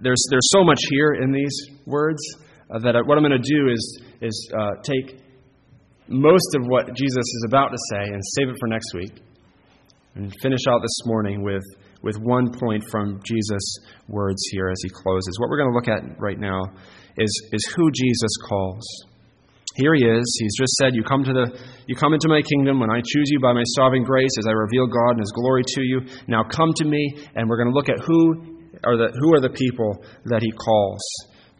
there's, 0.00 0.22
there's 0.30 0.48
so 0.50 0.64
much 0.64 0.80
here 0.90 1.14
in 1.14 1.32
these 1.32 1.56
words 1.86 2.20
uh, 2.70 2.78
that 2.80 2.94
what 3.06 3.16
I'm 3.16 3.24
going 3.24 3.40
to 3.40 3.48
do 3.48 3.68
is, 3.72 4.02
is 4.20 4.52
uh, 4.56 4.70
take 4.82 5.20
most 6.08 6.54
of 6.54 6.66
what 6.66 6.94
Jesus 6.94 7.16
is 7.16 7.44
about 7.46 7.68
to 7.68 7.78
say 7.90 8.02
and 8.12 8.20
save 8.36 8.48
it 8.48 8.56
for 8.60 8.68
next 8.68 8.92
week 8.94 9.12
and 10.14 10.32
finish 10.42 10.60
out 10.68 10.80
this 10.82 11.00
morning 11.06 11.42
with, 11.42 11.64
with 12.02 12.16
one 12.18 12.52
point 12.52 12.84
from 12.90 13.20
Jesus' 13.24 13.78
words 14.08 14.42
here 14.50 14.68
as 14.68 14.78
he 14.82 14.90
closes. 14.90 15.38
What 15.38 15.48
we're 15.48 15.58
going 15.58 15.70
to 15.70 15.74
look 15.74 15.88
at 15.88 16.20
right 16.20 16.38
now 16.38 16.60
is, 17.16 17.48
is 17.52 17.74
who 17.74 17.90
Jesus 17.90 18.30
calls. 18.48 18.84
Here 19.74 19.94
he 19.94 20.04
is. 20.04 20.38
He's 20.40 20.56
just 20.56 20.74
said, 20.74 20.94
you 20.94 21.02
come, 21.02 21.24
to 21.24 21.32
the, 21.32 21.58
you 21.86 21.96
come 21.96 22.14
into 22.14 22.28
my 22.28 22.42
kingdom 22.42 22.80
when 22.80 22.90
I 22.90 23.00
choose 23.00 23.28
you 23.30 23.40
by 23.40 23.52
my 23.52 23.64
sovereign 23.76 24.04
grace 24.04 24.30
as 24.38 24.46
I 24.46 24.52
reveal 24.52 24.86
God 24.86 25.18
and 25.18 25.20
his 25.20 25.32
glory 25.34 25.62
to 25.66 25.82
you. 25.82 26.00
Now 26.28 26.44
come 26.44 26.72
to 26.76 26.84
me, 26.84 27.18
and 27.34 27.48
we're 27.48 27.58
going 27.58 27.72
to 27.72 27.74
look 27.74 27.88
at 27.88 27.98
who 27.98 28.70
are 28.84 28.96
the, 28.96 29.10
who 29.18 29.34
are 29.34 29.40
the 29.40 29.50
people 29.50 30.04
that 30.26 30.42
he 30.42 30.52
calls 30.52 31.02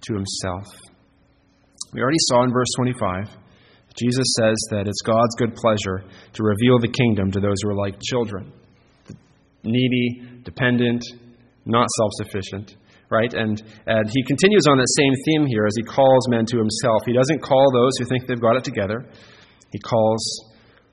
to 0.07 0.15
himself. 0.15 0.67
We 1.93 2.01
already 2.03 2.23
saw 2.29 2.45
in 2.45 2.53
verse 2.53 2.71
25 2.77 3.41
Jesus 3.97 4.27
says 4.41 4.57
that 4.73 4.89
it's 4.89 5.03
God's 5.03 5.37
good 5.39 5.55
pleasure 5.55 6.03
to 6.33 6.43
reveal 6.43 6.81
the 6.81 6.91
kingdom 6.91 7.31
to 7.31 7.39
those 7.39 7.55
who 7.63 7.71
are 7.71 7.77
like 7.77 7.95
children 8.03 8.53
needy, 9.65 10.23
dependent, 10.45 11.03
not 11.65 11.89
self 11.99 12.11
sufficient. 12.15 12.77
Right? 13.15 13.33
And, 13.33 13.63
and 13.87 14.11
he 14.11 14.25
continues 14.27 14.67
on 14.69 14.79
that 14.79 14.91
same 14.99 15.15
theme 15.27 15.47
here 15.47 15.67
as 15.67 15.75
he 15.77 15.85
calls 15.85 16.29
men 16.29 16.45
to 16.47 16.59
himself. 16.59 17.03
He 17.07 17.13
doesn't 17.13 17.43
call 17.43 17.71
those 17.73 17.93
who 17.99 18.07
think 18.07 18.27
they've 18.27 18.41
got 18.41 18.57
it 18.57 18.65
together, 18.65 19.07
he 19.71 19.79
calls 19.79 20.23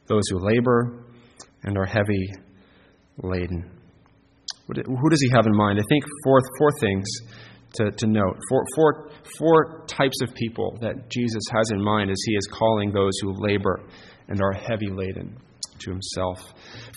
those 0.08 0.24
who 0.30 0.38
labor 0.40 1.06
and 1.64 1.78
are 1.78 1.86
heavy 1.86 2.30
laden. 3.18 3.72
Who 4.68 5.10
does 5.10 5.22
he 5.22 5.30
have 5.34 5.46
in 5.48 5.56
mind? 5.56 5.80
I 5.80 5.84
think 5.90 6.04
four, 6.24 6.40
four 6.58 6.70
things 6.80 7.06
to, 7.74 7.92
to 7.92 8.08
note. 8.08 8.38
Four, 8.50 8.64
four, 8.76 9.10
four 9.38 9.86
types 9.88 10.22
of 10.22 10.34
people 10.36 10.78
that 10.82 11.10
Jesus 11.10 11.44
has 11.52 11.72
in 11.72 11.82
mind 11.82 12.10
as 12.10 12.22
he 12.26 12.34
is 12.34 12.48
calling 12.52 12.92
those 12.92 13.14
who 13.22 13.34
labor 13.38 13.82
and 14.28 14.42
are 14.42 14.54
heavy 14.54 14.90
laden 14.90 15.38
to 15.84 15.92
himself. 15.92 16.40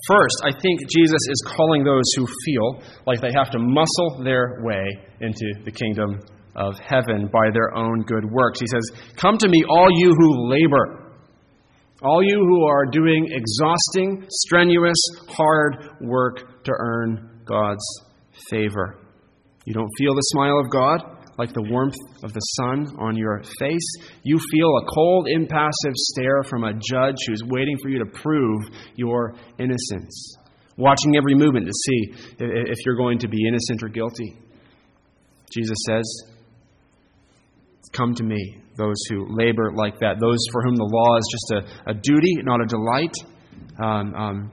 First, 0.07 0.37
I 0.45 0.53
think 0.53 0.81
Jesus 0.89 1.21
is 1.31 1.45
calling 1.57 1.85
those 1.85 2.05
who 2.17 2.27
feel 2.45 2.83
like 3.07 3.21
they 3.21 3.33
have 3.35 3.51
to 3.51 3.59
muscle 3.59 4.23
their 4.25 4.61
way 4.63 4.85
into 5.21 5.55
the 5.65 5.73
kingdom 5.73 6.21
of 6.57 6.79
heaven 6.79 7.29
by 7.33 7.51
their 7.53 7.75
own 7.75 8.03
good 8.03 8.25
works. 8.31 8.61
He 8.61 8.67
says, 8.67 8.91
Come 9.17 9.39
to 9.39 9.49
me, 9.49 9.65
all 9.69 9.89
you 9.91 10.15
who 10.17 10.51
labor, 10.51 11.13
all 12.03 12.23
you 12.23 12.37
who 12.37 12.65
are 12.67 12.87
doing 12.87 13.29
exhausting, 13.31 14.27
strenuous, 14.29 14.99
hard 15.29 15.77
work 16.01 16.65
to 16.65 16.73
earn 16.79 17.41
God's 17.45 17.85
favor. 18.51 18.99
You 19.65 19.75
don't 19.75 19.91
feel 19.99 20.15
the 20.15 20.21
smile 20.33 20.59
of 20.59 20.71
God 20.71 21.14
like 21.39 21.53
the 21.53 21.63
warmth 21.63 21.97
of 22.23 22.33
the 22.33 22.41
sun 22.41 22.97
on 22.99 23.17
your 23.17 23.43
face. 23.59 23.95
You 24.23 24.39
feel 24.51 24.69
a 24.69 24.87
cold, 24.95 25.29
impassive 25.29 25.95
stare 25.95 26.43
from 26.49 26.65
a 26.65 26.73
judge 26.73 27.17
who's 27.27 27.43
waiting 27.47 27.77
for 27.83 27.89
you 27.89 27.99
to 27.99 28.07
prove 28.07 28.63
your 28.97 29.35
innocence, 29.59 30.37
watching 30.77 31.17
every 31.17 31.35
movement 31.35 31.67
to 31.67 31.73
see 31.73 32.15
if 32.39 32.79
you're 32.87 32.97
going 32.97 33.19
to 33.19 33.29
be 33.29 33.47
innocent 33.47 33.83
or 33.83 33.89
guilty. 33.89 34.37
Jesus 35.53 35.79
says, 35.87 36.05
Come 37.93 38.15
to 38.15 38.25
me, 38.25 38.61
those 38.77 38.97
who 39.09 39.27
labor 39.29 39.71
like 39.73 40.01
that, 40.01 40.17
those 40.19 40.39
for 40.51 40.63
whom 40.63 40.75
the 40.75 40.85
law 40.85 41.17
is 41.17 41.29
just 41.31 41.53
a, 41.53 41.91
a 41.91 41.95
duty, 41.95 42.43
not 42.43 42.61
a 42.61 42.67
delight. 42.67 43.15
Um, 43.79 44.15
um, 44.15 44.53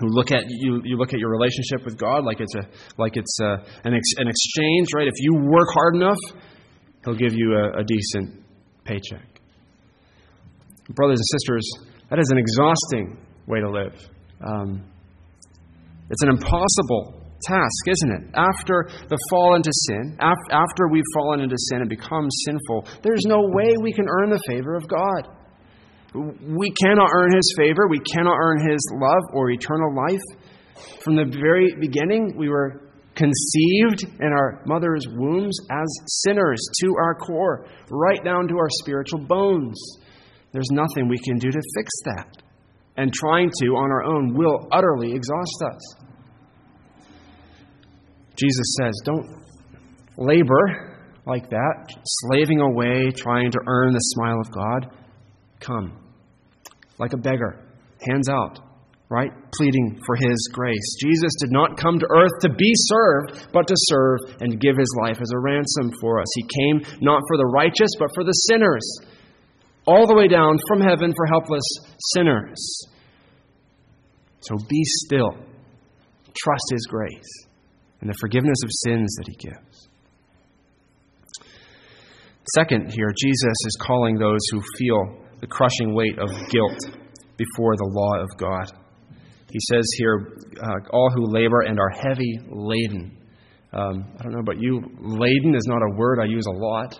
who 0.00 0.08
look 0.08 0.32
at 0.32 0.44
you, 0.48 0.80
you 0.84 0.96
look 0.96 1.12
at 1.12 1.18
your 1.18 1.30
relationship 1.30 1.84
with 1.84 1.98
God 1.98 2.24
like 2.24 2.40
it's 2.40 2.54
a 2.54 2.66
like 2.98 3.16
it's 3.16 3.38
a, 3.40 3.62
an, 3.84 3.94
ex, 3.94 4.04
an 4.16 4.28
exchange, 4.28 4.88
right? 4.94 5.06
If 5.06 5.14
you 5.18 5.34
work 5.34 5.68
hard 5.74 5.96
enough, 5.96 6.18
He'll 7.04 7.16
give 7.16 7.34
you 7.34 7.54
a, 7.54 7.80
a 7.80 7.84
decent 7.84 8.44
paycheck. 8.84 9.40
Brothers 10.90 11.18
and 11.18 11.40
sisters, 11.40 11.70
that 12.10 12.18
is 12.18 12.28
an 12.30 12.38
exhausting 12.38 13.18
way 13.46 13.60
to 13.60 13.70
live. 13.70 13.94
Um, 14.44 14.84
it's 16.10 16.22
an 16.22 16.30
impossible 16.30 17.22
task, 17.42 17.88
isn't 17.88 18.12
it? 18.12 18.34
After 18.34 18.88
the 19.08 19.18
fall 19.30 19.54
into 19.56 19.70
sin, 19.72 20.16
after 20.20 20.88
we've 20.90 21.04
fallen 21.14 21.40
into 21.40 21.56
sin 21.70 21.80
and 21.80 21.88
become 21.88 22.28
sinful, 22.46 22.86
there's 23.02 23.24
no 23.26 23.40
way 23.40 23.76
we 23.80 23.92
can 23.92 24.06
earn 24.08 24.30
the 24.30 24.40
favor 24.46 24.74
of 24.74 24.86
God. 24.88 25.28
We 26.14 26.72
cannot 26.82 27.08
earn 27.12 27.34
His 27.34 27.54
favor. 27.56 27.88
We 27.88 28.00
cannot 28.00 28.36
earn 28.38 28.70
His 28.70 28.80
love 28.92 29.22
or 29.32 29.50
eternal 29.50 29.94
life. 29.94 30.20
From 31.00 31.16
the 31.16 31.24
very 31.24 31.74
beginning, 31.80 32.34
we 32.36 32.48
were 32.48 32.90
conceived 33.14 34.04
in 34.20 34.32
our 34.32 34.62
mother's 34.66 35.06
wombs 35.08 35.58
as 35.70 35.88
sinners 36.24 36.60
to 36.80 36.94
our 36.98 37.14
core, 37.14 37.66
right 37.90 38.22
down 38.24 38.48
to 38.48 38.56
our 38.58 38.68
spiritual 38.70 39.20
bones. 39.20 39.80
There's 40.52 40.70
nothing 40.70 41.08
we 41.08 41.18
can 41.18 41.38
do 41.38 41.50
to 41.50 41.60
fix 41.76 41.90
that. 42.04 42.42
And 42.96 43.12
trying 43.12 43.50
to 43.60 43.66
on 43.68 43.90
our 43.90 44.04
own 44.04 44.34
will 44.34 44.68
utterly 44.70 45.14
exhaust 45.14 45.62
us. 45.72 45.94
Jesus 48.36 48.76
says, 48.80 48.92
don't 49.04 49.26
labor 50.18 50.98
like 51.26 51.48
that, 51.50 51.88
slaving 52.04 52.60
away, 52.60 53.10
trying 53.14 53.50
to 53.50 53.58
earn 53.66 53.92
the 53.92 53.98
smile 53.98 54.40
of 54.40 54.50
God. 54.50 54.96
Come 55.60 56.01
like 57.02 57.12
a 57.14 57.18
beggar, 57.18 57.58
hands 58.08 58.28
out, 58.28 58.60
right? 59.08 59.32
Pleading 59.56 60.00
for 60.06 60.14
his 60.14 60.48
grace. 60.52 60.96
Jesus 61.00 61.32
did 61.40 61.50
not 61.50 61.76
come 61.76 61.98
to 61.98 62.06
earth 62.16 62.30
to 62.42 62.48
be 62.48 62.72
served, 62.74 63.48
but 63.52 63.66
to 63.66 63.74
serve 63.76 64.20
and 64.38 64.60
give 64.60 64.76
his 64.76 64.96
life 65.02 65.18
as 65.20 65.32
a 65.34 65.38
ransom 65.40 65.90
for 66.00 66.20
us. 66.20 66.28
He 66.36 66.44
came 66.44 66.96
not 67.00 67.20
for 67.26 67.36
the 67.36 67.50
righteous, 67.52 67.90
but 67.98 68.10
for 68.14 68.22
the 68.22 68.30
sinners, 68.30 69.00
all 69.84 70.06
the 70.06 70.14
way 70.14 70.28
down 70.28 70.58
from 70.68 70.80
heaven 70.80 71.12
for 71.12 71.26
helpless 71.26 71.64
sinners. 72.14 72.86
So 74.42 74.56
be 74.68 74.82
still. 74.84 75.32
Trust 76.34 76.64
his 76.70 76.86
grace 76.88 77.46
and 78.00 78.08
the 78.08 78.16
forgiveness 78.20 78.58
of 78.62 78.70
sins 78.70 79.12
that 79.18 79.26
he 79.26 79.34
gives. 79.34 79.88
Second, 82.54 82.92
here, 82.92 83.12
Jesus 83.16 83.56
is 83.66 83.78
calling 83.80 84.18
those 84.18 84.40
who 84.52 84.62
feel 84.78 85.22
the 85.42 85.48
crushing 85.48 85.92
weight 85.92 86.18
of 86.18 86.30
guilt 86.48 86.98
before 87.36 87.76
the 87.76 87.90
law 87.90 88.22
of 88.22 88.30
God. 88.38 88.72
He 89.50 89.58
says 89.70 89.84
here, 89.98 90.38
uh, 90.62 90.88
all 90.92 91.10
who 91.14 91.26
labor 91.26 91.62
and 91.62 91.78
are 91.78 91.90
heavy 91.90 92.38
laden. 92.48 93.18
Um, 93.74 94.04
I 94.18 94.22
don't 94.22 94.32
know 94.32 94.40
about 94.40 94.60
you, 94.60 94.80
laden 95.00 95.54
is 95.54 95.66
not 95.66 95.82
a 95.82 95.96
word 95.96 96.20
I 96.20 96.26
use 96.26 96.46
a 96.46 96.56
lot. 96.56 96.98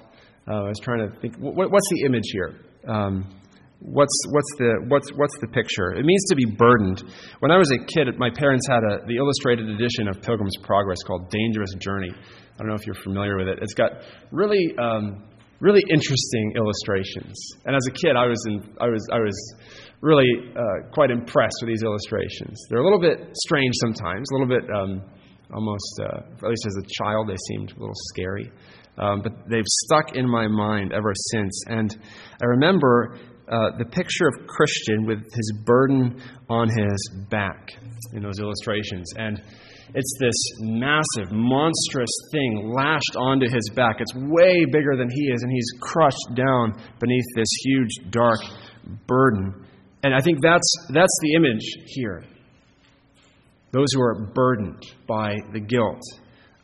Uh, 0.48 0.64
I 0.64 0.68
was 0.68 0.80
trying 0.82 1.08
to 1.08 1.20
think, 1.20 1.36
what, 1.38 1.70
what's 1.70 1.88
the 1.90 2.04
image 2.04 2.28
here? 2.32 2.60
Um, 2.88 3.30
what's, 3.78 4.12
what's, 4.30 4.52
the, 4.58 4.84
what's, 4.88 5.08
what's 5.14 5.38
the 5.40 5.46
picture? 5.46 5.92
It 5.94 6.04
means 6.04 6.24
to 6.30 6.34
be 6.34 6.46
burdened. 6.58 7.04
When 7.38 7.52
I 7.52 7.58
was 7.58 7.70
a 7.70 7.78
kid, 7.78 8.08
my 8.18 8.28
parents 8.28 8.66
had 8.68 8.82
a, 8.82 9.06
the 9.06 9.16
illustrated 9.16 9.68
edition 9.68 10.08
of 10.08 10.20
Pilgrim's 10.20 10.56
Progress 10.62 10.98
called 11.06 11.30
Dangerous 11.30 11.74
Journey. 11.78 12.10
I 12.10 12.58
don't 12.58 12.68
know 12.68 12.74
if 12.74 12.86
you're 12.86 13.02
familiar 13.02 13.38
with 13.38 13.48
it. 13.48 13.60
It's 13.62 13.74
got 13.74 13.92
really 14.30 14.74
um, 14.78 15.22
really 15.62 15.82
interesting 15.88 16.54
illustrations. 16.56 17.38
And 17.64 17.76
as 17.76 17.86
a 17.86 17.92
kid, 17.94 18.16
I 18.18 18.26
was, 18.26 18.42
in, 18.50 18.58
I 18.80 18.88
was, 18.88 19.06
I 19.12 19.20
was 19.20 19.54
really 20.00 20.26
uh, 20.58 20.90
quite 20.92 21.10
impressed 21.10 21.54
with 21.62 21.70
these 21.70 21.84
illustrations. 21.84 22.58
They're 22.68 22.80
a 22.80 22.84
little 22.84 23.00
bit 23.00 23.30
strange 23.46 23.72
sometimes, 23.80 24.26
a 24.30 24.34
little 24.34 24.50
bit 24.50 24.68
um, 24.74 25.02
almost, 25.54 26.00
uh, 26.02 26.44
at 26.44 26.50
least 26.50 26.66
as 26.66 26.76
a 26.82 26.86
child, 26.98 27.28
they 27.28 27.38
seemed 27.48 27.70
a 27.70 27.78
little 27.78 27.94
scary. 28.10 28.50
Um, 28.98 29.22
but 29.22 29.32
they've 29.48 29.64
stuck 29.86 30.16
in 30.16 30.28
my 30.28 30.48
mind 30.48 30.92
ever 30.92 31.12
since. 31.30 31.64
And 31.68 31.96
I 32.42 32.46
remember 32.46 33.16
uh, 33.48 33.78
the 33.78 33.84
picture 33.84 34.26
of 34.26 34.46
Christian 34.48 35.06
with 35.06 35.22
his 35.22 35.52
burden 35.64 36.20
on 36.50 36.68
his 36.68 37.10
back 37.30 37.70
in 38.12 38.22
those 38.22 38.40
illustrations. 38.40 39.12
And 39.16 39.40
it's 39.94 40.14
this 40.18 40.34
massive, 40.60 41.32
monstrous 41.32 42.10
thing 42.32 42.72
lashed 42.74 43.16
onto 43.16 43.46
his 43.46 43.70
back. 43.74 43.96
It's 44.00 44.14
way 44.14 44.64
bigger 44.64 44.96
than 44.96 45.08
he 45.10 45.24
is, 45.26 45.42
and 45.42 45.52
he's 45.52 45.70
crushed 45.80 46.34
down 46.34 46.72
beneath 46.98 47.24
this 47.36 47.48
huge, 47.64 48.10
dark 48.10 48.40
burden. 49.06 49.66
And 50.02 50.14
I 50.14 50.20
think 50.20 50.40
that's, 50.42 50.86
that's 50.88 51.18
the 51.20 51.34
image 51.34 51.76
here. 51.86 52.24
Those 53.72 53.86
who 53.94 54.00
are 54.00 54.30
burdened 54.34 54.82
by 55.06 55.36
the 55.52 55.60
guilt 55.60 56.02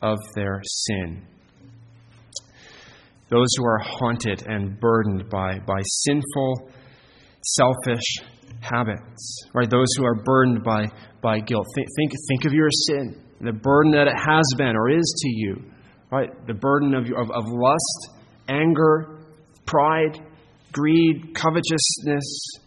of 0.00 0.18
their 0.34 0.62
sin. 0.64 1.26
Those 3.28 3.48
who 3.58 3.64
are 3.64 3.78
haunted 3.78 4.42
and 4.46 4.80
burdened 4.80 5.28
by, 5.28 5.58
by 5.58 5.80
sinful, 5.84 6.70
selfish 7.54 8.04
habits. 8.60 9.44
Right? 9.54 9.68
Those 9.68 9.88
who 9.96 10.04
are 10.04 10.22
burdened 10.22 10.64
by 10.64 10.86
by 11.20 11.40
guilt. 11.40 11.66
Think, 11.74 11.88
think, 11.96 12.12
think 12.28 12.44
of 12.44 12.52
your 12.52 12.68
sin, 12.70 13.20
the 13.40 13.52
burden 13.52 13.92
that 13.92 14.06
it 14.06 14.16
has 14.16 14.44
been 14.56 14.76
or 14.76 14.90
is 14.90 15.14
to 15.22 15.28
you, 15.28 15.62
right? 16.10 16.30
The 16.46 16.54
burden 16.54 16.94
of, 16.94 17.04
of, 17.04 17.30
of 17.30 17.44
lust, 17.46 18.10
anger, 18.48 19.18
pride, 19.66 20.20
greed, 20.72 21.34
covetousness, 21.34 22.60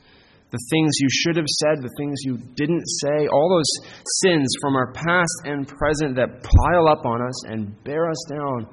the 0.51 0.59
things 0.69 0.91
you 0.99 1.07
should 1.09 1.37
have 1.37 1.47
said, 1.47 1.81
the 1.81 1.93
things 1.97 2.19
you 2.23 2.37
didn't 2.55 2.83
say, 2.85 3.27
all 3.31 3.49
those 3.49 3.89
sins 4.21 4.53
from 4.61 4.75
our 4.75 4.91
past 4.91 5.41
and 5.45 5.65
present 5.65 6.15
that 6.17 6.43
pile 6.43 6.87
up 6.89 7.05
on 7.05 7.21
us 7.21 7.45
and 7.45 7.81
bear 7.85 8.09
us 8.09 8.25
down 8.29 8.67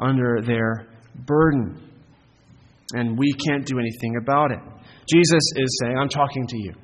under 0.00 0.40
their 0.42 0.88
burden. 1.24 1.84
And 2.94 3.16
we 3.16 3.32
can't 3.46 3.64
do 3.64 3.78
anything 3.78 4.16
about 4.20 4.50
it. 4.50 4.58
Jesus 5.10 5.42
is 5.56 5.78
saying, 5.82 5.96
I'm 5.98 6.08
talking 6.08 6.46
to 6.46 6.56
you 6.58 6.74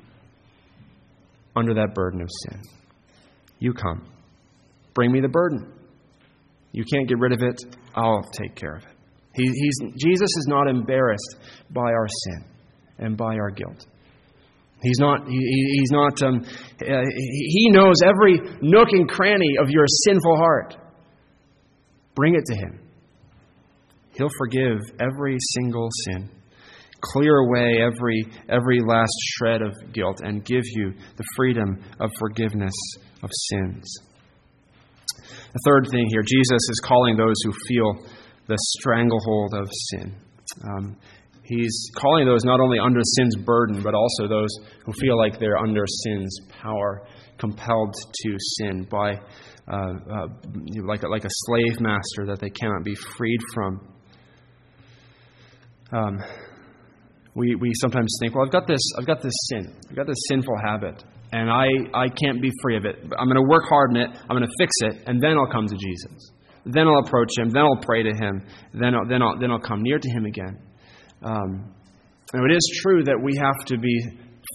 under 1.56 1.74
that 1.74 1.94
burden 1.94 2.20
of 2.20 2.28
sin. 2.46 2.62
You 3.58 3.72
come. 3.72 4.08
Bring 4.94 5.12
me 5.12 5.20
the 5.20 5.28
burden. 5.28 5.72
You 6.72 6.84
can't 6.84 7.08
get 7.08 7.18
rid 7.18 7.32
of 7.32 7.42
it. 7.42 7.76
I'll 7.94 8.22
take 8.32 8.54
care 8.56 8.76
of 8.76 8.82
it. 8.82 8.90
He, 9.34 9.42
he's, 9.42 9.92
Jesus 9.96 10.28
is 10.28 10.46
not 10.48 10.68
embarrassed 10.68 11.37
by 11.70 11.82
our 11.82 12.06
sin 12.08 12.44
and 12.98 13.16
by 13.16 13.34
our 13.37 13.50
guilt. 13.50 13.87
He's 14.82 14.98
not, 14.98 15.26
he, 15.26 15.38
he's 15.38 15.90
not, 15.90 16.22
um, 16.22 16.44
uh, 16.44 17.02
he 17.14 17.70
knows 17.70 17.96
every 18.04 18.38
nook 18.60 18.88
and 18.90 19.08
cranny 19.08 19.56
of 19.60 19.70
your 19.70 19.87
sinful 20.04 20.37
heart. 20.37 20.76
Bring 22.14 22.34
it 22.34 22.44
to 22.44 22.54
him. 22.54 22.80
He'll 24.16 24.30
forgive 24.38 24.78
every 25.00 25.37
single 25.54 25.88
sin, 26.04 26.30
clear 27.12 27.37
away 27.38 27.79
every, 27.83 28.25
every 28.49 28.81
last 28.81 29.14
shred 29.37 29.62
of 29.62 29.73
guilt, 29.93 30.21
and 30.23 30.45
give 30.45 30.62
you 30.64 30.93
the 31.17 31.25
freedom 31.37 31.83
of 32.01 32.11
forgiveness 32.19 32.75
of 33.23 33.31
sins. 33.51 33.85
The 35.53 35.61
third 35.64 35.88
thing 35.90 36.07
here 36.11 36.23
Jesus 36.23 36.69
is 36.71 36.81
calling 36.85 37.17
those 37.17 37.37
who 37.45 37.53
feel 37.69 38.07
the 38.49 38.59
stranglehold 38.79 39.55
of 39.55 39.69
sin. 39.90 40.14
Um, 40.64 40.97
he's 41.45 41.90
calling 41.95 42.27
those 42.27 42.45
not 42.45 42.61
only 42.61 42.79
under 42.79 43.01
sin's 43.17 43.37
burden, 43.37 43.83
but 43.83 43.95
also 43.95 44.29
those 44.29 44.51
who 44.85 44.93
feel 45.01 45.17
like 45.17 45.38
they're 45.38 45.59
under 45.59 45.85
sin's 45.87 46.37
power, 46.61 47.07
compelled 47.38 47.95
to 47.95 48.37
sin 48.59 48.87
by 48.90 49.12
uh, 49.67 49.95
uh, 50.12 50.27
like, 50.85 51.03
a, 51.03 51.09
like 51.09 51.25
a 51.25 51.31
slave 51.31 51.81
master 51.81 52.27
that 52.27 52.38
they 52.40 52.51
cannot 52.51 52.85
be 52.85 52.95
freed 53.17 53.40
from. 53.55 53.88
Um, 55.93 56.19
we, 57.35 57.55
we 57.57 57.73
sometimes 57.81 58.16
think, 58.20 58.35
well, 58.35 58.44
I've 58.44 58.53
got 58.53 58.66
this, 58.66 58.81
I've 58.99 59.07
got 59.07 59.23
this 59.23 59.35
sin, 59.51 59.75
I've 59.90 59.97
got 59.97 60.07
this 60.07 60.18
sinful 60.29 60.55
habit, 60.64 61.03
and 61.33 61.51
I, 61.51 61.66
I 61.92 62.09
can't 62.09 62.40
be 62.40 62.51
free 62.62 62.77
of 62.77 62.85
it. 62.85 62.97
I'm 63.18 63.27
going 63.27 63.42
to 63.42 63.49
work 63.49 63.64
hard 63.68 63.90
on 63.90 63.97
it, 63.97 64.11
I'm 64.11 64.37
going 64.37 64.47
to 64.47 64.55
fix 64.59 64.73
it, 64.83 65.03
and 65.07 65.20
then 65.20 65.37
I'll 65.37 65.51
come 65.51 65.66
to 65.66 65.77
Jesus. 65.77 66.31
Then 66.66 66.87
I'll 66.87 67.03
approach 67.07 67.37
him, 67.37 67.51
then 67.51 67.62
I'll 67.62 67.83
pray 67.83 68.03
to 68.03 68.11
him, 68.11 68.47
then 68.73 68.94
I'll, 68.94 69.07
then 69.07 69.23
I'll, 69.23 69.38
then 69.38 69.51
I'll 69.51 69.61
come 69.61 69.83
near 69.83 69.99
to 69.99 70.11
him 70.11 70.25
again. 70.25 70.59
Um, 71.23 71.75
and 72.33 72.51
it 72.51 72.55
is 72.55 72.81
true 72.83 73.05
that 73.05 73.20
we 73.23 73.37
have 73.37 73.66
to 73.66 73.79
be 73.79 74.01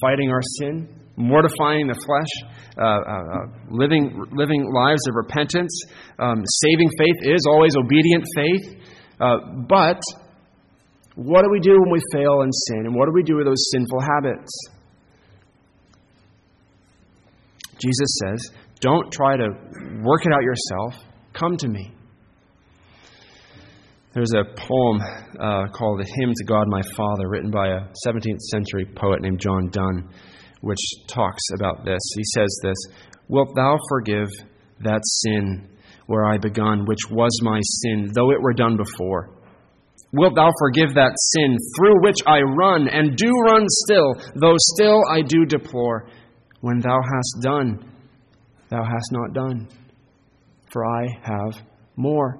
fighting 0.01 0.29
our 0.29 0.41
sin, 0.59 0.87
mortifying 1.15 1.87
the 1.87 1.95
flesh, 1.95 2.51
uh, 2.77 2.83
uh, 2.83 2.95
uh, 2.95 3.45
living, 3.69 4.23
living 4.31 4.71
lives 4.73 5.01
of 5.07 5.15
repentance. 5.15 5.83
Um, 6.17 6.43
saving 6.63 6.89
faith 6.97 7.15
is 7.23 7.45
always 7.47 7.75
obedient 7.75 8.23
faith. 8.35 8.83
Uh, 9.19 9.37
but 9.67 9.99
what 11.25 11.43
do 11.43 11.49
we 11.51 11.59
do 11.59 11.77
when 11.81 11.91
we 11.91 11.99
fail 12.13 12.41
in 12.41 12.51
sin? 12.51 12.85
And 12.85 12.95
what 12.95 13.07
do 13.07 13.11
we 13.13 13.23
do 13.23 13.35
with 13.35 13.45
those 13.45 13.69
sinful 13.73 13.99
habits? 13.99 14.51
Jesus 17.77 18.19
says, 18.23 18.51
don't 18.79 19.11
try 19.11 19.35
to 19.35 19.49
work 20.01 20.25
it 20.25 20.31
out 20.33 20.43
yourself. 20.43 21.03
Come 21.33 21.57
to 21.57 21.67
me. 21.67 21.93
There's 24.13 24.33
a 24.33 24.43
poem 24.55 25.01
uh, 25.39 25.67
called 25.73 26.01
A 26.01 26.05
Hymn 26.05 26.33
to 26.35 26.45
God 26.45 26.67
My 26.67 26.81
Father, 26.95 27.27
written 27.27 27.51
by 27.51 27.67
a 27.67 27.81
17th 28.07 28.39
century 28.51 28.85
poet 28.95 29.21
named 29.21 29.39
John 29.39 29.69
Donne, 29.69 30.09
which 30.61 30.79
talks 31.07 31.43
about 31.55 31.85
this. 31.85 31.99
He 32.15 32.23
says 32.33 32.59
this 32.63 32.77
Wilt 33.27 33.55
thou 33.55 33.77
forgive 33.89 34.29
that 34.79 35.01
sin 35.03 35.69
where 36.07 36.25
I 36.25 36.37
begun, 36.37 36.85
which 36.85 37.11
was 37.11 37.37
my 37.43 37.59
sin, 37.61 38.09
though 38.15 38.31
it 38.31 38.41
were 38.41 38.53
done 38.53 38.77
before? 38.77 39.38
Wilt 40.11 40.35
thou 40.35 40.49
forgive 40.59 40.95
that 40.95 41.13
sin 41.33 41.55
through 41.75 42.01
which 42.01 42.17
I 42.25 42.39
run, 42.41 42.87
and 42.87 43.15
do 43.15 43.31
run 43.45 43.65
still, 43.67 44.15
though 44.35 44.55
still 44.57 45.03
I 45.09 45.21
do 45.21 45.45
deplore? 45.45 46.09
When 46.61 46.79
thou 46.79 46.99
hast 46.99 47.43
done, 47.43 47.93
thou 48.69 48.83
hast 48.83 49.11
not 49.11 49.33
done, 49.33 49.67
for 50.71 50.85
I 50.85 51.05
have 51.21 51.63
more. 51.95 52.39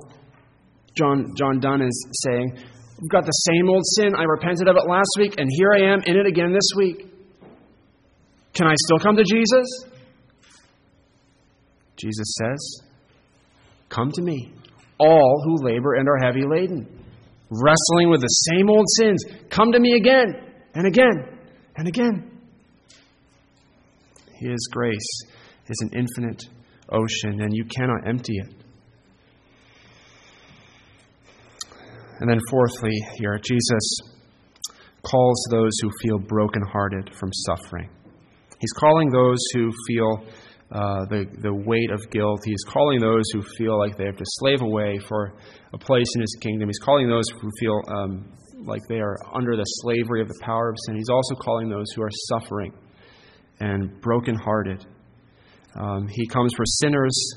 John, 0.96 1.34
John 1.38 1.60
Donne 1.60 1.84
is 1.84 2.08
saying, 2.26 2.58
We've 3.02 3.10
got 3.10 3.26
the 3.26 3.32
same 3.32 3.70
old 3.70 3.84
sin. 3.96 4.14
I 4.16 4.24
repented 4.24 4.68
of 4.68 4.76
it 4.76 4.90
last 4.90 5.16
week, 5.18 5.36
and 5.38 5.48
here 5.50 5.72
I 5.74 5.94
am 5.94 6.02
in 6.06 6.18
it 6.18 6.26
again 6.26 6.52
this 6.52 6.70
week. 6.76 7.06
Can 8.54 8.68
I 8.68 8.74
still 8.76 9.00
come 9.00 9.16
to 9.16 9.24
Jesus? 9.24 9.66
Jesus 11.96 12.36
says, 12.42 12.82
Come 13.88 14.12
to 14.12 14.22
me, 14.22 14.52
all 15.00 15.42
who 15.46 15.66
labor 15.66 15.94
and 15.94 16.10
are 16.10 16.18
heavy 16.18 16.44
laden, 16.46 16.99
wrestling 17.50 18.10
with 18.10 18.22
the 18.22 18.28
same 18.28 18.70
old 18.70 18.86
sins. 18.98 19.24
Come 19.50 19.72
to 19.72 19.80
me 19.80 19.94
again 19.96 20.34
and 20.74 20.88
again 20.88 21.40
and 21.76 21.88
again. 21.88 22.40
His 24.40 24.70
grace 24.72 25.22
is 25.68 25.78
an 25.82 25.92
infinite 25.94 26.42
ocean, 26.92 27.42
and 27.42 27.54
you 27.54 27.66
cannot 27.66 28.08
empty 28.08 28.34
it. 28.38 28.54
And 32.20 32.30
then, 32.30 32.40
fourthly, 32.50 32.96
here, 33.18 33.40
Jesus 33.42 34.00
calls 35.04 35.42
those 35.52 35.72
who 35.82 35.90
feel 36.02 36.20
brokenhearted 36.20 37.16
from 37.16 37.32
suffering. 37.34 37.90
He's 38.60 38.74
calling 38.74 39.10
those 39.10 39.40
who 39.54 39.72
feel 39.88 40.26
uh, 40.72 41.06
the, 41.10 41.26
the 41.42 41.54
weight 41.54 41.92
of 41.92 42.00
guilt. 42.12 42.42
He's 42.46 42.64
calling 42.68 43.00
those 43.00 43.24
who 43.34 43.42
feel 43.58 43.78
like 43.80 43.98
they 43.98 44.06
have 44.06 44.18
to 44.18 44.26
slave 44.26 44.62
away 44.62 45.00
for 45.08 45.34
a 45.74 45.78
place 45.78 46.08
in 46.16 46.22
His 46.22 46.38
kingdom. 46.42 46.70
He's 46.70 46.80
calling 46.80 47.10
those 47.10 47.26
who 47.42 47.50
feel 47.60 47.82
um, 47.88 48.32
like 48.66 48.82
they 48.88 49.00
are 49.00 49.18
under 49.34 49.56
the 49.56 49.64
slavery 49.64 50.22
of 50.22 50.28
the 50.28 50.40
power 50.42 50.70
of 50.70 50.76
sin. 50.86 50.96
He's 50.96 51.10
also 51.10 51.36
calling 51.36 51.70
those 51.70 51.88
who 51.96 52.04
are 52.04 52.12
suffering 52.12 52.74
and 53.60 54.00
brokenhearted. 54.02 54.86
Um, 55.76 56.08
he 56.08 56.28
comes 56.28 56.54
for 56.56 56.66
sinners 56.66 57.34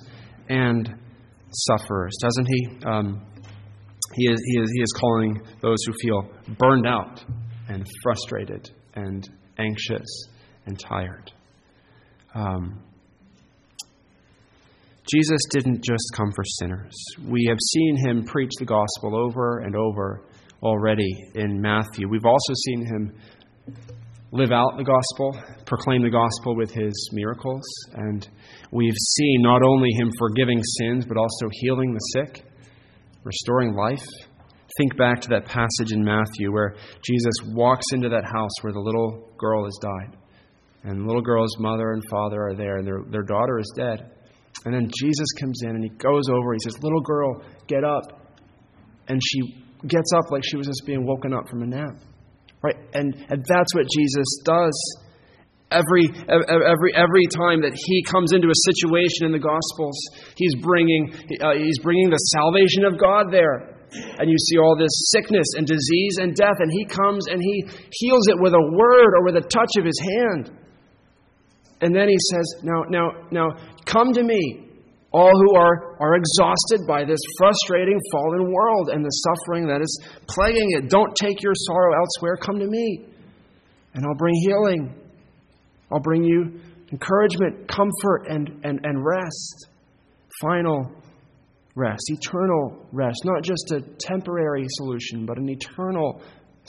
and 0.49 0.95
sufferers, 1.51 2.13
doesn't 2.21 2.47
he? 2.47 2.69
Um, 2.85 3.27
he 4.15 4.27
is, 4.27 4.41
he, 4.45 4.61
is, 4.61 4.71
he 4.75 4.83
is 4.83 4.93
calling 4.99 5.41
those 5.63 5.79
who 5.87 5.93
feel 6.03 6.31
burned 6.59 6.87
out 6.87 7.25
and 7.69 7.87
frustrated 8.03 8.71
and 8.95 9.29
anxious 9.59 10.29
and 10.67 10.79
tired. 10.79 11.33
Um, 12.35 12.83
Jesus 15.11 15.41
didn't 15.51 15.83
just 15.83 16.05
come 16.15 16.31
for 16.35 16.45
sinners. 16.45 16.95
We 17.27 17.47
have 17.49 17.59
seen 17.73 17.97
him 17.97 18.25
preach 18.25 18.53
the 18.59 18.65
gospel 18.65 19.17
over 19.17 19.59
and 19.61 19.75
over 19.75 20.25
already 20.63 21.13
in 21.35 21.61
Matthew. 21.61 22.09
We've 22.09 22.25
also 22.25 22.53
seen 22.67 22.87
him 22.87 23.13
live 24.31 24.53
out 24.53 24.77
the 24.79 24.85
gospel, 24.85 25.37
proclaim 25.67 26.03
the 26.03 26.11
gospel 26.11 26.57
with 26.57 26.71
his 26.71 27.11
miracles. 27.13 27.63
And 27.95 28.29
we've 28.71 28.97
seen 29.17 29.43
not 29.43 29.63
only 29.63 29.91
him 29.99 30.11
forgiving 30.19 30.63
sins, 30.81 31.05
but 31.05 31.17
also 31.17 31.49
healing 31.51 31.93
the 31.93 32.21
sick 32.21 32.45
restoring 33.25 33.75
life. 33.75 34.07
Think 34.79 34.97
back 34.97 35.21
to 35.23 35.29
that 35.31 35.45
passage 35.45 35.93
in 35.93 36.03
Matthew 36.03 36.51
where 36.53 36.77
Jesus 37.05 37.35
walks 37.49 37.85
into 37.93 38.09
that 38.09 38.25
house 38.25 38.51
where 38.63 38.73
the 38.73 38.81
little 38.81 39.31
girl 39.39 39.65
has 39.65 39.79
died. 39.83 40.17
And 40.85 41.03
the 41.03 41.07
little 41.07 41.23
girl's 41.23 41.57
mother 41.59 41.93
and 41.93 42.03
father 42.11 42.43
are 42.43 42.55
there, 42.55 42.79
and 42.79 42.87
their, 42.87 43.03
their 43.09 43.23
daughter 43.23 43.59
is 43.59 43.73
dead. 43.77 44.11
And 44.65 44.75
then 44.75 44.91
Jesus 45.01 45.27
comes 45.41 45.61
in 45.65 45.71
and 45.71 45.83
he 45.83 45.91
goes 45.91 46.29
over. 46.29 46.53
He 46.53 46.59
says, 46.63 46.83
Little 46.83 47.01
girl, 47.01 47.43
get 47.67 47.85
up. 47.85 48.21
And 49.09 49.21
she 49.23 49.65
gets 49.87 50.13
up 50.15 50.31
like 50.31 50.43
she 50.45 50.57
was 50.57 50.67
just 50.67 50.83
being 50.87 51.05
woken 51.07 51.33
up 51.33 51.49
from 51.49 51.63
a 51.63 51.67
nap. 51.67 51.97
Right? 52.63 52.77
And, 52.95 53.15
and 53.29 53.45
that's 53.49 53.75
what 53.75 53.87
Jesus 53.91 54.27
does. 54.45 54.77
Every, 55.73 56.05
every, 56.29 56.93
every 56.95 57.27
time 57.33 57.65
that 57.65 57.73
he 57.75 58.05
comes 58.05 58.33
into 58.33 58.47
a 58.47 58.59
situation 58.69 59.25
in 59.25 59.33
the 59.33 59.41
Gospels, 59.41 59.97
he's 60.37 60.55
bringing, 60.61 61.11
uh, 61.41 61.57
he's 61.57 61.81
bringing 61.81 62.11
the 62.11 62.21
salvation 62.37 62.85
of 62.85 63.01
God 63.01 63.33
there. 63.33 63.73
And 63.93 64.31
you 64.31 64.37
see 64.39 64.59
all 64.59 64.77
this 64.77 64.93
sickness 65.13 65.47
and 65.57 65.67
disease 65.67 66.17
and 66.21 66.35
death, 66.35 66.61
and 66.61 66.71
he 66.71 66.85
comes 66.85 67.27
and 67.29 67.41
he 67.41 67.65
heals 67.93 68.29
it 68.29 68.37
with 68.39 68.53
a 68.53 68.61
word 68.61 69.11
or 69.17 69.25
with 69.25 69.37
a 69.37 69.45
touch 69.49 69.73
of 69.79 69.85
his 69.85 69.99
hand. 70.01 70.53
And 71.83 71.95
then 71.95 72.09
he 72.09 72.17
says, 72.31 72.63
Now, 72.63 72.85
now, 72.89 73.11
now, 73.33 73.49
come 73.85 74.13
to 74.13 74.23
me, 74.23 74.69
all 75.13 75.31
who 75.31 75.57
are, 75.57 75.97
are 76.01 76.15
exhausted 76.15 76.81
by 76.89 77.05
this 77.05 77.21
frustrating 77.39 77.99
fallen 78.11 78.51
world 78.51 78.89
and 78.89 79.05
the 79.05 79.11
suffering 79.11 79.67
that 79.67 79.81
is 79.83 80.03
plaguing 80.27 80.69
it. 80.71 80.89
Don't 80.89 81.15
take 81.17 81.43
your 81.43 81.53
sorrow 81.55 81.95
elsewhere. 81.99 82.37
Come 82.37 82.59
to 82.59 82.67
me, 82.67 83.07
and 83.95 84.05
I'll 84.07 84.17
bring 84.17 84.35
healing. 84.47 84.95
I'll 85.91 86.01
bring 86.01 86.25
you 86.25 86.61
encouragement, 86.91 87.69
comfort, 87.69 88.27
and, 88.29 88.49
and, 88.65 88.81
and 88.85 89.05
rest. 89.05 89.69
Final 90.41 90.91
rest, 91.75 92.03
eternal 92.09 92.87
rest. 92.93 93.21
Not 93.25 93.43
just 93.43 93.73
a 93.73 93.81
temporary 93.99 94.67
solution, 94.69 95.27
but 95.27 95.39
an 95.39 95.49
eternal 95.49 96.23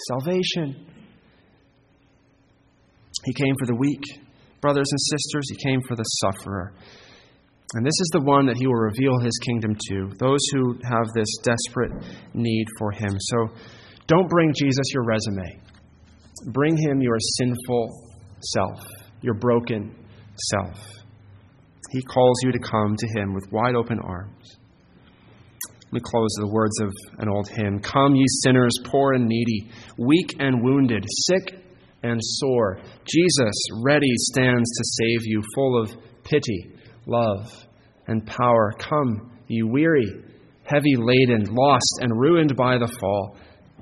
salvation. 0.10 0.86
He 3.26 3.34
came 3.34 3.56
for 3.58 3.68
the 3.68 3.76
weak, 3.76 4.02
brothers 4.60 4.88
and 4.90 5.00
sisters. 5.00 5.46
He 5.50 5.70
came 5.70 5.82
for 5.88 5.96
the 5.96 6.04
sufferer. 6.04 6.74
And 7.74 7.86
this 7.86 8.00
is 8.00 8.10
the 8.14 8.22
one 8.22 8.46
that 8.46 8.58
he 8.58 8.68
will 8.68 8.76
reveal 8.76 9.20
his 9.20 9.38
kingdom 9.44 9.76
to, 9.90 10.12
those 10.20 10.40
who 10.54 10.78
have 10.84 11.08
this 11.16 11.28
desperate 11.42 11.92
need 12.34 12.66
for 12.78 12.92
him. 12.92 13.18
So 13.18 13.50
don't 14.06 14.30
bring 14.30 14.54
Jesus 14.56 14.86
your 14.94 15.04
resume. 15.06 15.60
Bring 16.52 16.78
him 16.78 17.02
your 17.02 17.18
sinful 17.20 17.90
self, 18.54 18.86
your 19.22 19.34
broken 19.34 19.96
self. 20.52 20.78
He 21.92 22.02
calls 22.02 22.36
you 22.44 22.52
to 22.52 22.60
come 22.60 22.96
to 22.96 23.08
him 23.16 23.34
with 23.34 23.46
wide 23.52 23.76
open 23.76 24.00
arms. 24.00 24.58
Let 25.86 25.94
me 25.94 26.00
close 26.04 26.34
the 26.40 26.52
words 26.52 26.80
of 26.82 26.92
an 27.20 27.30
old 27.30 27.48
hymn 27.50 27.80
Come, 27.80 28.16
ye 28.16 28.26
sinners, 28.44 28.74
poor 28.84 29.14
and 29.14 29.28
needy, 29.28 29.70
weak 29.98 30.36
and 30.40 30.64
wounded, 30.64 31.06
sick 31.08 31.64
and 32.02 32.20
sore. 32.22 32.80
Jesus 33.06 33.54
ready 33.84 34.12
stands 34.16 34.70
to 34.70 34.84
save 34.84 35.20
you, 35.24 35.42
full 35.56 35.82
of 35.82 35.92
pity, 36.24 36.72
love, 37.06 37.52
and 38.08 38.26
power. 38.26 38.74
Come, 38.78 39.32
ye 39.48 39.64
weary, 39.64 40.08
heavy 40.64 40.96
laden, 40.98 41.54
lost 41.54 42.00
and 42.02 42.12
ruined 42.20 42.56
by 42.56 42.78
the 42.78 42.88
fall. 43.00 43.38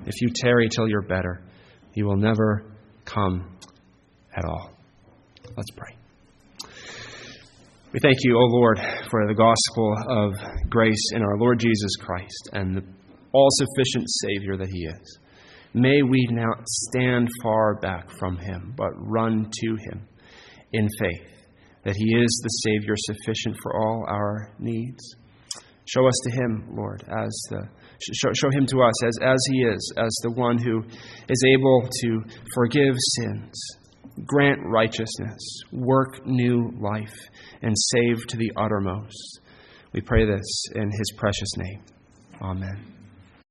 If 0.06 0.22
you 0.22 0.30
tarry 0.34 0.68
till 0.70 0.88
you're 0.88 1.02
better, 1.02 1.44
you 1.94 2.06
will 2.06 2.18
never 2.18 2.64
come 3.06 3.58
at 4.36 4.46
all. 4.46 4.72
Let's 5.56 5.72
pray. 5.76 5.96
We 7.94 8.00
thank 8.00 8.18
you, 8.22 8.38
O 8.38 8.46
Lord, 8.46 8.80
for 9.10 9.28
the 9.28 9.34
gospel 9.34 9.96
of 10.08 10.70
grace 10.70 11.12
in 11.14 11.22
our 11.22 11.38
Lord 11.38 11.60
Jesus 11.60 11.92
Christ 12.00 12.50
and 12.54 12.78
the 12.78 12.84
all 13.34 13.50
sufficient 13.52 14.06
Savior 14.08 14.58
that 14.58 14.70
He 14.70 14.86
is. 14.86 15.20
May 15.74 16.02
we 16.02 16.28
not 16.32 16.68
stand 16.68 17.28
far 17.44 17.76
back 17.76 18.10
from 18.18 18.38
Him, 18.38 18.74
but 18.78 18.92
run 18.96 19.50
to 19.52 19.70
Him 19.90 20.08
in 20.74 20.88
faith 21.00 21.41
that 21.84 21.96
He 21.96 22.16
is 22.16 22.42
the 22.44 22.50
Savior 22.50 22.96
sufficient 22.98 23.58
for 23.62 23.76
all 23.76 24.06
our 24.08 24.52
needs. 24.60 25.16
Show 25.86 26.08
us 26.08 26.14
to 26.24 26.32
Him, 26.32 26.76
Lord, 26.76 27.04
as 27.04 27.42
the 27.50 27.68
show, 28.14 28.32
show 28.34 28.50
Him 28.52 28.66
to 28.68 28.82
us 28.82 29.04
as, 29.04 29.18
as 29.22 29.40
He 29.52 29.64
is, 29.64 29.94
as 29.98 30.16
the 30.24 30.32
one 30.32 30.58
who 30.58 30.84
is 31.28 31.44
able 31.48 31.88
to 32.02 32.24
forgive 32.54 32.96
sins, 32.98 33.62
grant 34.26 34.60
righteousness, 34.64 35.40
work 35.72 36.26
new 36.26 36.72
life, 36.80 37.18
and 37.62 37.76
save 37.78 38.26
to 38.28 38.38
the 38.38 38.52
uttermost. 38.56 39.42
We 39.94 40.02
pray 40.02 40.26
this 40.26 40.66
in 40.76 40.90
His 40.92 41.14
precious 41.18 41.50
name. 41.58 41.84
Amen. 42.42 43.01